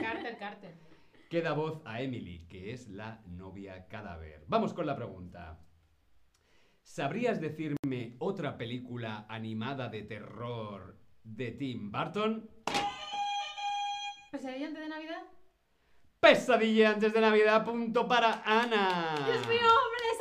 Carter, 0.00 0.38
Carter. 0.38 0.87
Que 1.28 1.42
da 1.42 1.52
voz 1.52 1.82
a 1.84 2.00
Emily, 2.00 2.46
que 2.48 2.72
es 2.72 2.88
la 2.88 3.20
novia 3.26 3.86
cadáver. 3.88 4.44
Vamos 4.48 4.72
con 4.72 4.86
la 4.86 4.96
pregunta. 4.96 5.58
¿Sabrías 6.82 7.38
decirme 7.38 8.16
otra 8.18 8.56
película 8.56 9.26
animada 9.28 9.90
de 9.90 10.04
terror 10.04 10.96
de 11.22 11.50
Tim 11.50 11.92
Burton? 11.92 12.48
¿Pesadilla 14.30 14.68
antes 14.68 14.82
de 14.82 14.88
Navidad? 14.88 15.22
Pesadilla 16.18 16.90
antes 16.92 17.12
de 17.12 17.20
Navidad, 17.20 17.62
punto 17.62 18.08
para 18.08 18.42
Ana. 18.46 19.14
Dios 19.26 19.46
mío, 19.48 19.68
hombre, 19.68 20.04
he 20.10 20.16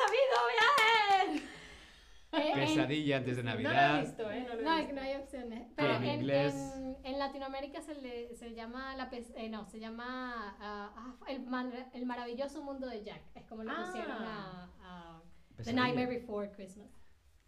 Pesadilla 2.31 3.17
antes 3.17 3.37
de 3.37 3.43
No 3.43 3.53
lo 3.53 3.59
he 3.59 3.63
Navidad. 3.63 4.01
visto, 4.01 4.31
¿eh? 4.31 4.45
No 4.47 4.53
lo 4.55 4.59
he 4.59 4.63
No, 4.63 4.71
es 4.71 4.77
visto. 4.77 4.87
que 4.87 4.93
no 4.93 5.01
hay 5.01 5.15
opciones. 5.15 5.67
Pero 5.75 5.93
en 5.95 6.03
en, 6.03 6.19
inglés- 6.21 6.73
en- 6.75 6.97
en 7.05 7.19
Latinoamérica 7.19 7.81
se, 7.81 7.95
le, 7.95 8.35
se 8.35 8.53
llama 8.53 8.95
la 8.95 9.09
pes- 9.09 9.33
eh, 9.35 9.49
no, 9.49 9.65
se 9.67 9.79
llama 9.79 10.55
ah, 10.59 11.15
el, 11.27 11.41
man- 11.45 11.71
el 11.93 12.05
maravilloso 12.05 12.63
mundo 12.63 12.87
de 12.87 13.03
Jack. 13.03 13.21
Es 13.35 13.45
como 13.45 13.63
le 13.63 13.71
Ah. 13.71 13.83
pusieron 13.85 14.11
a, 14.11 14.71
a 14.81 15.21
The. 15.63 15.73
Nightmare 15.73 16.07
Before 16.07 16.51
Christmas. 16.51 16.87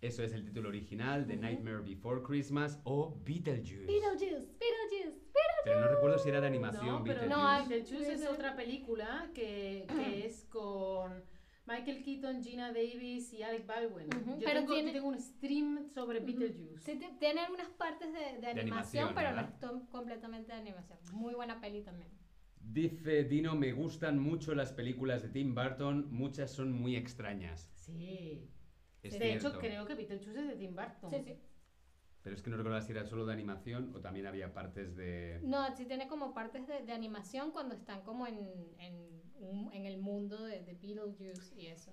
Eso 0.01 0.23
es 0.23 0.31
el 0.31 0.45
título 0.45 0.69
original, 0.69 1.27
The. 1.27 1.35
Nightmare 1.35 1.79
Before 1.81 2.21
Christmas 2.23 2.79
o 2.85 3.17
Beetlejuice. 3.25 3.85
Beetlejuice, 3.85 4.47
Beetlejuice, 4.57 5.19
Pero 5.65 5.81
no 5.81 5.87
recuerdo 5.89 6.17
si 6.19 6.29
era 6.29 6.39
de 6.39 6.47
animación, 6.47 6.85
No, 6.85 7.03
pero 7.03 7.19
Beetlejuice. 7.19 7.59
No, 7.63 7.67
Beetlejuice 7.69 8.13
es 8.13 8.25
otra 8.25 8.55
película 8.55 9.29
que, 9.33 9.85
que 9.89 10.25
es 10.25 10.45
con 10.45 11.21
Michael 11.69 12.01
Keaton, 12.03 12.43
Gina 12.43 12.71
Davis 12.71 13.31
y 13.31 13.43
Alec 13.43 13.67
Baldwin. 13.67 14.07
Ujú, 14.07 14.39
yo, 14.39 14.45
pero 14.45 14.61
tengo, 14.61 14.73
tiene- 14.73 14.91
tengo 14.91 15.07
un 15.07 15.19
stream 15.19 15.87
sobre 15.87 16.17
Ujú. 16.17 16.25
Beetlejuice. 16.27 16.79
Sí, 16.83 16.99
tiene 17.19 17.41
algunas 17.41 17.69
partes 17.69 18.11
de, 18.11 18.19
de 18.41 18.47
animación, 18.47 19.09
animación, 19.09 19.15
pero 19.15 19.31
no 19.33 19.41
es 19.41 19.87
completamente 19.89 20.51
de 20.51 20.57
animación. 20.57 20.97
Muy 21.13 21.35
buena 21.35 21.61
peli 21.61 21.81
también. 21.83 22.09
Dice 22.61 23.23
Dino, 23.23 23.55
me 23.55 23.71
gustan 23.71 24.19
mucho 24.19 24.53
las 24.55 24.73
películas 24.73 25.21
de 25.21 25.29
Tim 25.29 25.53
Burton, 25.55 26.07
muchas 26.11 26.51
son 26.51 26.71
muy 26.73 26.95
extrañas. 26.95 27.69
Sí. 27.73 28.49
Es 29.01 29.13
de 29.13 29.19
cierto. 29.19 29.47
hecho, 29.49 29.59
creo 29.59 29.85
que 29.85 29.95
Beetlejuice 29.95 30.39
es 30.41 30.47
de 30.47 30.55
Tim 30.55 30.75
Burton. 30.75 31.09
Sí, 31.11 31.21
sí. 31.23 31.33
Pero 32.21 32.35
es 32.35 32.41
que 32.41 32.49
no 32.49 32.57
recuerdo 32.57 32.81
si 32.81 32.91
era 32.91 33.05
solo 33.05 33.25
de 33.25 33.31
animación 33.31 33.91
o 33.95 34.01
también 34.01 34.27
había 34.27 34.53
partes 34.53 34.93
de... 34.97 35.39
No, 35.41 35.73
sí 35.75 35.85
tiene 35.85 36.07
como 36.09 36.33
partes 36.33 36.67
de, 36.67 36.81
de 36.81 36.91
animación 36.91 37.51
cuando 37.51 37.75
están 37.75 38.01
como 38.01 38.27
en, 38.27 38.75
en, 38.77 39.08
un- 39.39 39.71
en 39.73 39.85
el 39.85 39.97
mundo 39.99 40.43
de, 40.43 40.61
de 40.63 40.73
Beetlejuice 40.73 41.55
y 41.55 41.67
eso. 41.67 41.91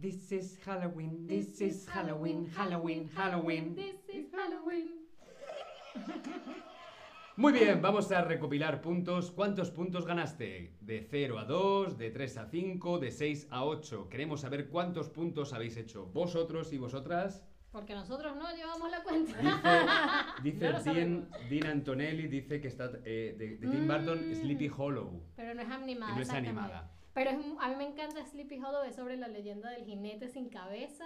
This 0.00 0.32
is 0.32 0.58
Halloween, 0.64 1.26
this 1.26 1.60
is 1.60 1.86
Halloween, 1.88 2.46
Halloween, 2.50 3.08
Halloween. 3.14 3.74
This 3.76 4.08
is 4.12 4.32
Halloween. 4.32 4.88
Muy 7.36 7.52
bien, 7.52 7.82
vamos 7.82 8.10
a 8.12 8.22
recopilar 8.22 8.80
puntos. 8.80 9.30
¿Cuántos 9.32 9.70
puntos 9.70 10.06
ganaste? 10.06 10.76
De 10.80 11.00
0 11.10 11.38
a 11.38 11.44
2, 11.44 11.98
de 11.98 12.10
3 12.10 12.36
a 12.38 12.46
5, 12.46 12.98
de 13.00 13.10
6 13.10 13.48
a 13.50 13.64
8. 13.64 14.08
Queremos 14.08 14.40
saber 14.42 14.68
cuántos 14.68 15.08
puntos 15.10 15.52
habéis 15.52 15.76
hecho 15.76 16.06
vosotros 16.06 16.72
y 16.72 16.78
vosotras. 16.78 17.44
Porque 17.74 17.92
nosotros 17.92 18.36
no 18.36 18.54
llevamos 18.54 18.88
la 18.88 19.02
cuenta. 19.02 19.36
Dice, 20.44 20.58
dice 20.60 20.64
No 20.72 20.78
lo 20.78 20.82
Dean. 20.84 21.28
Dean 21.50 21.66
Antonelli, 21.66 22.28
dice 22.28 22.60
que 22.60 22.68
está 22.68 22.88
eh, 23.04 23.34
de, 23.36 23.56
de 23.58 23.66
Tim 23.68 23.88
Burton, 23.88 24.30
Mm. 24.30 24.34
Sleepy 24.36 24.70
Hollow. 24.76 25.22
Pero 25.34 25.54
no 25.54 25.62
es 25.62 25.68
animada. 25.68 26.14
no 26.14 26.22
es 26.22 26.30
animada. 26.30 26.92
Pero 27.14 27.30
es 27.30 27.36
a 27.60 27.68
mí 27.68 27.74
me 27.76 27.86
encanta 27.88 28.24
Sleepy 28.24 28.58
Hollow, 28.60 28.84
es 28.84 28.94
sobre 28.94 29.16
la 29.16 29.26
leyenda 29.26 29.70
del 29.70 29.84
jinete 29.84 30.28
sin 30.28 30.48
cabeza. 30.50 31.04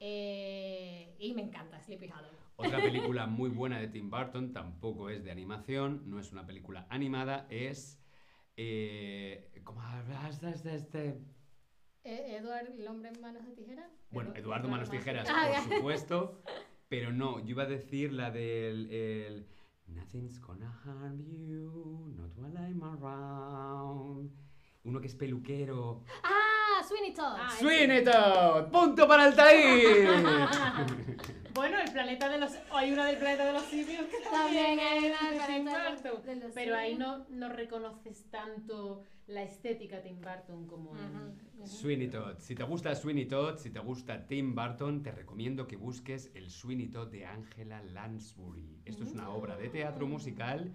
eh, 0.00 1.14
y 1.20 1.32
me 1.34 1.42
encanta 1.42 1.78
Sleepy 1.80 2.06
Hollow. 2.10 2.32
Otra 2.56 2.78
película 2.82 3.26
muy 3.28 3.50
buena 3.50 3.78
de 3.78 3.86
Tim 3.86 4.10
Burton, 4.10 4.52
tampoco 4.52 5.08
es 5.08 5.22
de 5.22 5.30
animación, 5.30 6.02
no 6.10 6.18
es 6.18 6.32
una 6.32 6.44
película 6.44 6.84
animada, 6.90 7.46
es... 7.48 8.00
Eh, 8.56 9.52
¿Cómo 9.62 9.80
hablas 9.80 10.64
de 10.64 10.74
este? 10.74 11.20
Este? 12.04 12.10
Eh, 12.32 12.36
Edward, 12.36 12.68
el 12.78 12.88
hombre 12.88 13.10
en 13.10 13.20
manos 13.20 13.44
de 13.44 13.52
tijera. 13.52 13.88
Bueno, 14.10 14.30
Edu- 14.34 14.38
Eduardo 14.38 14.68
Manos 14.68 14.90
Tijeras, 14.90 15.28
Ah, 15.30 15.62
por 15.64 15.74
supuesto, 15.76 16.42
pero 16.88 17.12
no, 17.12 17.38
yo 17.40 17.50
iba 17.50 17.62
a 17.64 17.66
decir 17.66 18.12
la 18.12 18.30
del... 18.30 18.90
el, 18.90 19.46
Nothing's 19.86 20.40
gonna 20.40 20.70
harm 20.84 21.22
you, 21.46 22.14
not 22.16 22.30
while 22.36 22.56
I'm 22.56 22.82
around. 22.82 24.30
Uno 24.84 25.00
que 25.00 25.06
es 25.06 25.14
peluquero. 25.14 26.04
Ah, 26.22 26.61
Sweeney 26.82 27.12
Todd. 27.14 27.36
Ah, 27.38 27.50
¡Sweeney 27.58 28.04
Todd! 28.04 28.70
¡Punto 28.70 29.06
para 29.08 29.26
el 29.28 29.34
Taír! 29.34 30.08
Bueno, 31.54 31.78
el 31.78 31.92
planeta 31.92 32.30
de 32.30 32.38
los. 32.38 32.52
Hay 32.72 32.92
una 32.92 33.04
del 33.06 33.18
planeta 33.18 33.44
de 33.44 33.52
los 33.52 33.64
simios 33.64 34.06
que 34.06 34.20
También 34.20 34.78
también 34.78 34.80
hay 34.80 35.04
es 35.04 35.04
una 35.20 35.30
de 35.30 35.36
del 35.36 35.44
planeta 35.44 35.78
de- 36.22 36.34
de 36.34 36.40
los 36.46 36.52
Pero 36.54 36.76
ahí 36.76 36.94
no, 36.96 37.26
no 37.28 37.48
reconoces 37.50 38.24
tanto 38.30 39.02
la 39.26 39.42
estética 39.42 40.00
Tim 40.00 40.18
Burton 40.22 40.66
como 40.66 40.96
en. 40.96 41.04
Ujú, 41.14 41.34
ujú. 41.58 41.66
Sweeney 41.66 42.08
Todd. 42.08 42.38
Si 42.38 42.54
te 42.54 42.62
gusta 42.62 42.94
Sweeney 42.94 43.26
Todd, 43.26 43.58
si 43.58 43.68
te 43.68 43.80
gusta 43.80 44.26
Tim 44.26 44.54
Burton, 44.54 45.02
te 45.02 45.12
recomiendo 45.12 45.68
que 45.68 45.76
busques 45.76 46.30
el 46.34 46.48
Sweeney 46.48 46.88
Todd 46.88 47.08
de 47.08 47.26
Angela 47.26 47.82
Lansbury. 47.82 48.80
Esto 48.86 49.04
es 49.04 49.12
una 49.12 49.28
obra 49.28 49.54
de 49.58 49.68
teatro 49.68 50.06
musical. 50.06 50.72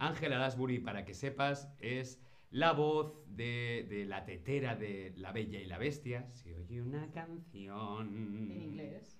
Angela 0.00 0.38
Lansbury, 0.38 0.80
para 0.80 1.04
que 1.04 1.14
sepas, 1.14 1.68
es 1.78 2.20
la 2.50 2.72
voz 2.72 3.14
de, 3.26 3.86
de 3.88 4.04
la 4.06 4.24
tetera 4.24 4.76
de 4.76 5.12
La 5.16 5.32
Bella 5.32 5.60
y 5.60 5.66
la 5.66 5.78
Bestia. 5.78 6.28
Se 6.30 6.54
oye 6.54 6.80
una 6.80 7.10
canción. 7.12 8.08
En 8.50 8.50
inglés. 8.62 9.18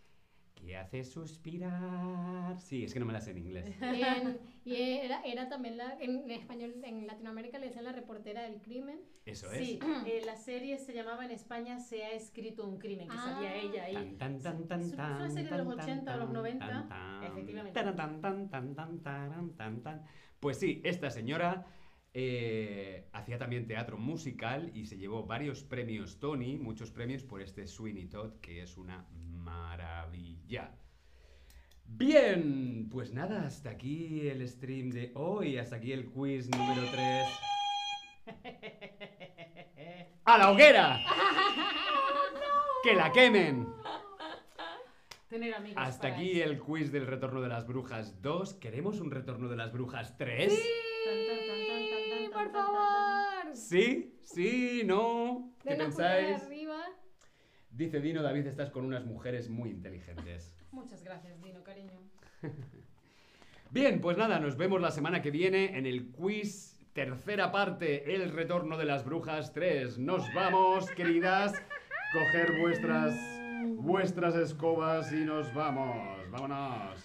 Que 0.54 0.74
hace 0.76 1.04
suspirar. 1.04 2.58
Sí, 2.58 2.84
es 2.84 2.94
que 2.94 2.98
no 3.00 3.04
me 3.06 3.12
la 3.12 3.20
sé 3.20 3.32
en 3.32 3.38
inglés. 3.38 3.66
Y, 3.80 3.82
en- 4.02 4.38
y 4.64 4.74
era, 4.74 5.20
era 5.22 5.48
también 5.48 5.76
la, 5.76 5.98
en 6.00 6.30
español, 6.30 6.74
en 6.82 7.06
Latinoamérica 7.06 7.58
le 7.58 7.66
decían 7.66 7.84
la 7.84 7.92
reportera 7.92 8.42
del 8.42 8.60
crimen. 8.62 9.00
Eso 9.26 9.52
es. 9.52 9.66
Sí, 9.66 9.78
eh, 10.06 10.22
la 10.24 10.36
serie 10.36 10.78
se 10.78 10.94
llamaba 10.94 11.24
en 11.24 11.30
España 11.32 11.78
Se 11.78 12.04
ha 12.04 12.12
escrito 12.12 12.66
un 12.66 12.78
crimen, 12.78 13.06
que 13.08 13.14
Ah. 13.18 13.34
salía 13.34 13.54
ella 13.56 13.84
ahí. 13.84 14.16
Tan, 14.18 14.40
tan, 14.40 14.66
tan, 14.66 14.80
Es 14.80 14.96
tan, 14.96 15.16
una 15.16 15.28
serie 15.28 15.44
de 15.44 15.50
tan, 15.50 15.64
los 15.66 15.76
tan, 15.76 15.84
80 15.90 16.14
o 16.14 16.16
los 16.18 16.26
tan, 16.26 16.34
90, 16.34 16.66
tan, 16.68 16.88
tan, 16.88 17.24
efectivamente. 17.24 17.72
taran, 17.72 17.96
tan, 17.96 18.20
tan, 18.22 18.48
tan, 18.50 18.74
tan, 18.74 19.02
taran, 19.02 19.50
tan, 19.56 19.82
tan. 19.82 20.02
Pues 20.40 20.58
sí, 20.58 20.80
esta 20.84 21.10
señora 21.10 21.66
eh, 22.18 23.11
hacía 23.12 23.37
también 23.37 23.66
teatro 23.66 23.98
musical 23.98 24.70
y 24.72 24.87
se 24.87 24.96
llevó 24.96 25.26
varios 25.26 25.62
premios 25.62 26.18
Tony, 26.18 26.57
muchos 26.57 26.90
premios 26.90 27.22
por 27.22 27.42
este 27.42 27.66
Sweeney 27.66 28.07
Todd, 28.07 28.40
que 28.40 28.62
es 28.62 28.79
una 28.79 29.07
maravilla. 29.12 30.74
Bien, 31.85 32.88
pues 32.90 33.12
nada, 33.12 33.46
hasta 33.46 33.68
aquí 33.68 34.29
el 34.29 34.48
stream 34.48 34.88
de 34.88 35.12
hoy, 35.14 35.59
hasta 35.59 35.76
aquí 35.76 35.92
el 35.92 36.07
quiz 36.07 36.48
número 36.48 36.85
3. 36.90 37.26
¡A 40.24 40.38
la 40.38 40.50
hoguera! 40.52 40.98
¡Que 42.83 42.94
la 42.94 43.12
quemen! 43.12 43.68
Tener 45.29 45.52
amigos. 45.52 45.76
Hasta 45.76 46.09
para 46.09 46.14
aquí 46.14 46.40
eso. 46.40 46.50
el 46.50 46.61
quiz 46.61 46.90
del 46.92 47.07
Retorno 47.07 47.42
de 47.42 47.48
las 47.50 47.66
Brujas 47.66 48.22
2. 48.22 48.55
¿Queremos 48.55 49.00
un 49.00 49.11
Retorno 49.11 49.48
de 49.48 49.57
las 49.57 49.70
Brujas 49.70 50.16
3? 50.16 50.48
Tan, 50.48 50.86
¿Sí? 53.68 54.16
¿Sí? 54.22 54.83
¿No? 54.85 55.52
¿Qué 55.62 55.74
pensáis? 55.74 56.40
arriba. 56.42 56.79
Dice 57.70 58.00
Dino, 58.00 58.22
David, 58.22 58.46
estás 58.46 58.70
con 58.70 58.85
unas 58.85 59.05
mujeres 59.05 59.48
muy 59.48 59.70
inteligentes. 59.70 60.55
Muchas 60.70 61.02
gracias, 61.02 61.42
Dino, 61.42 61.64
cariño. 61.64 61.98
Bien, 63.70 64.00
pues 64.00 64.16
nada, 64.16 64.38
nos 64.38 64.57
vemos 64.57 64.81
la 64.81 64.92
semana 64.92 65.20
que 65.20 65.33
viene 65.33 65.76
en 65.76 65.85
el 65.85 66.12
quiz 66.12 66.79
tercera 66.92 67.50
parte, 67.50 68.14
el 68.14 68.33
Retorno 68.33 68.79
de 68.79 68.85
las 68.85 69.05
Brujas 69.05 69.52
3. 69.52 69.98
Nos 69.98 70.33
vamos, 70.33 70.88
queridas. 70.96 71.52
Coger 72.12 72.61
vuestras, 72.61 73.14
vuestras 73.79 74.37
escobas 74.37 75.12
y 75.12 75.24
nos 75.24 75.52
vamos. 75.52 76.31
Vámonos. 76.31 77.05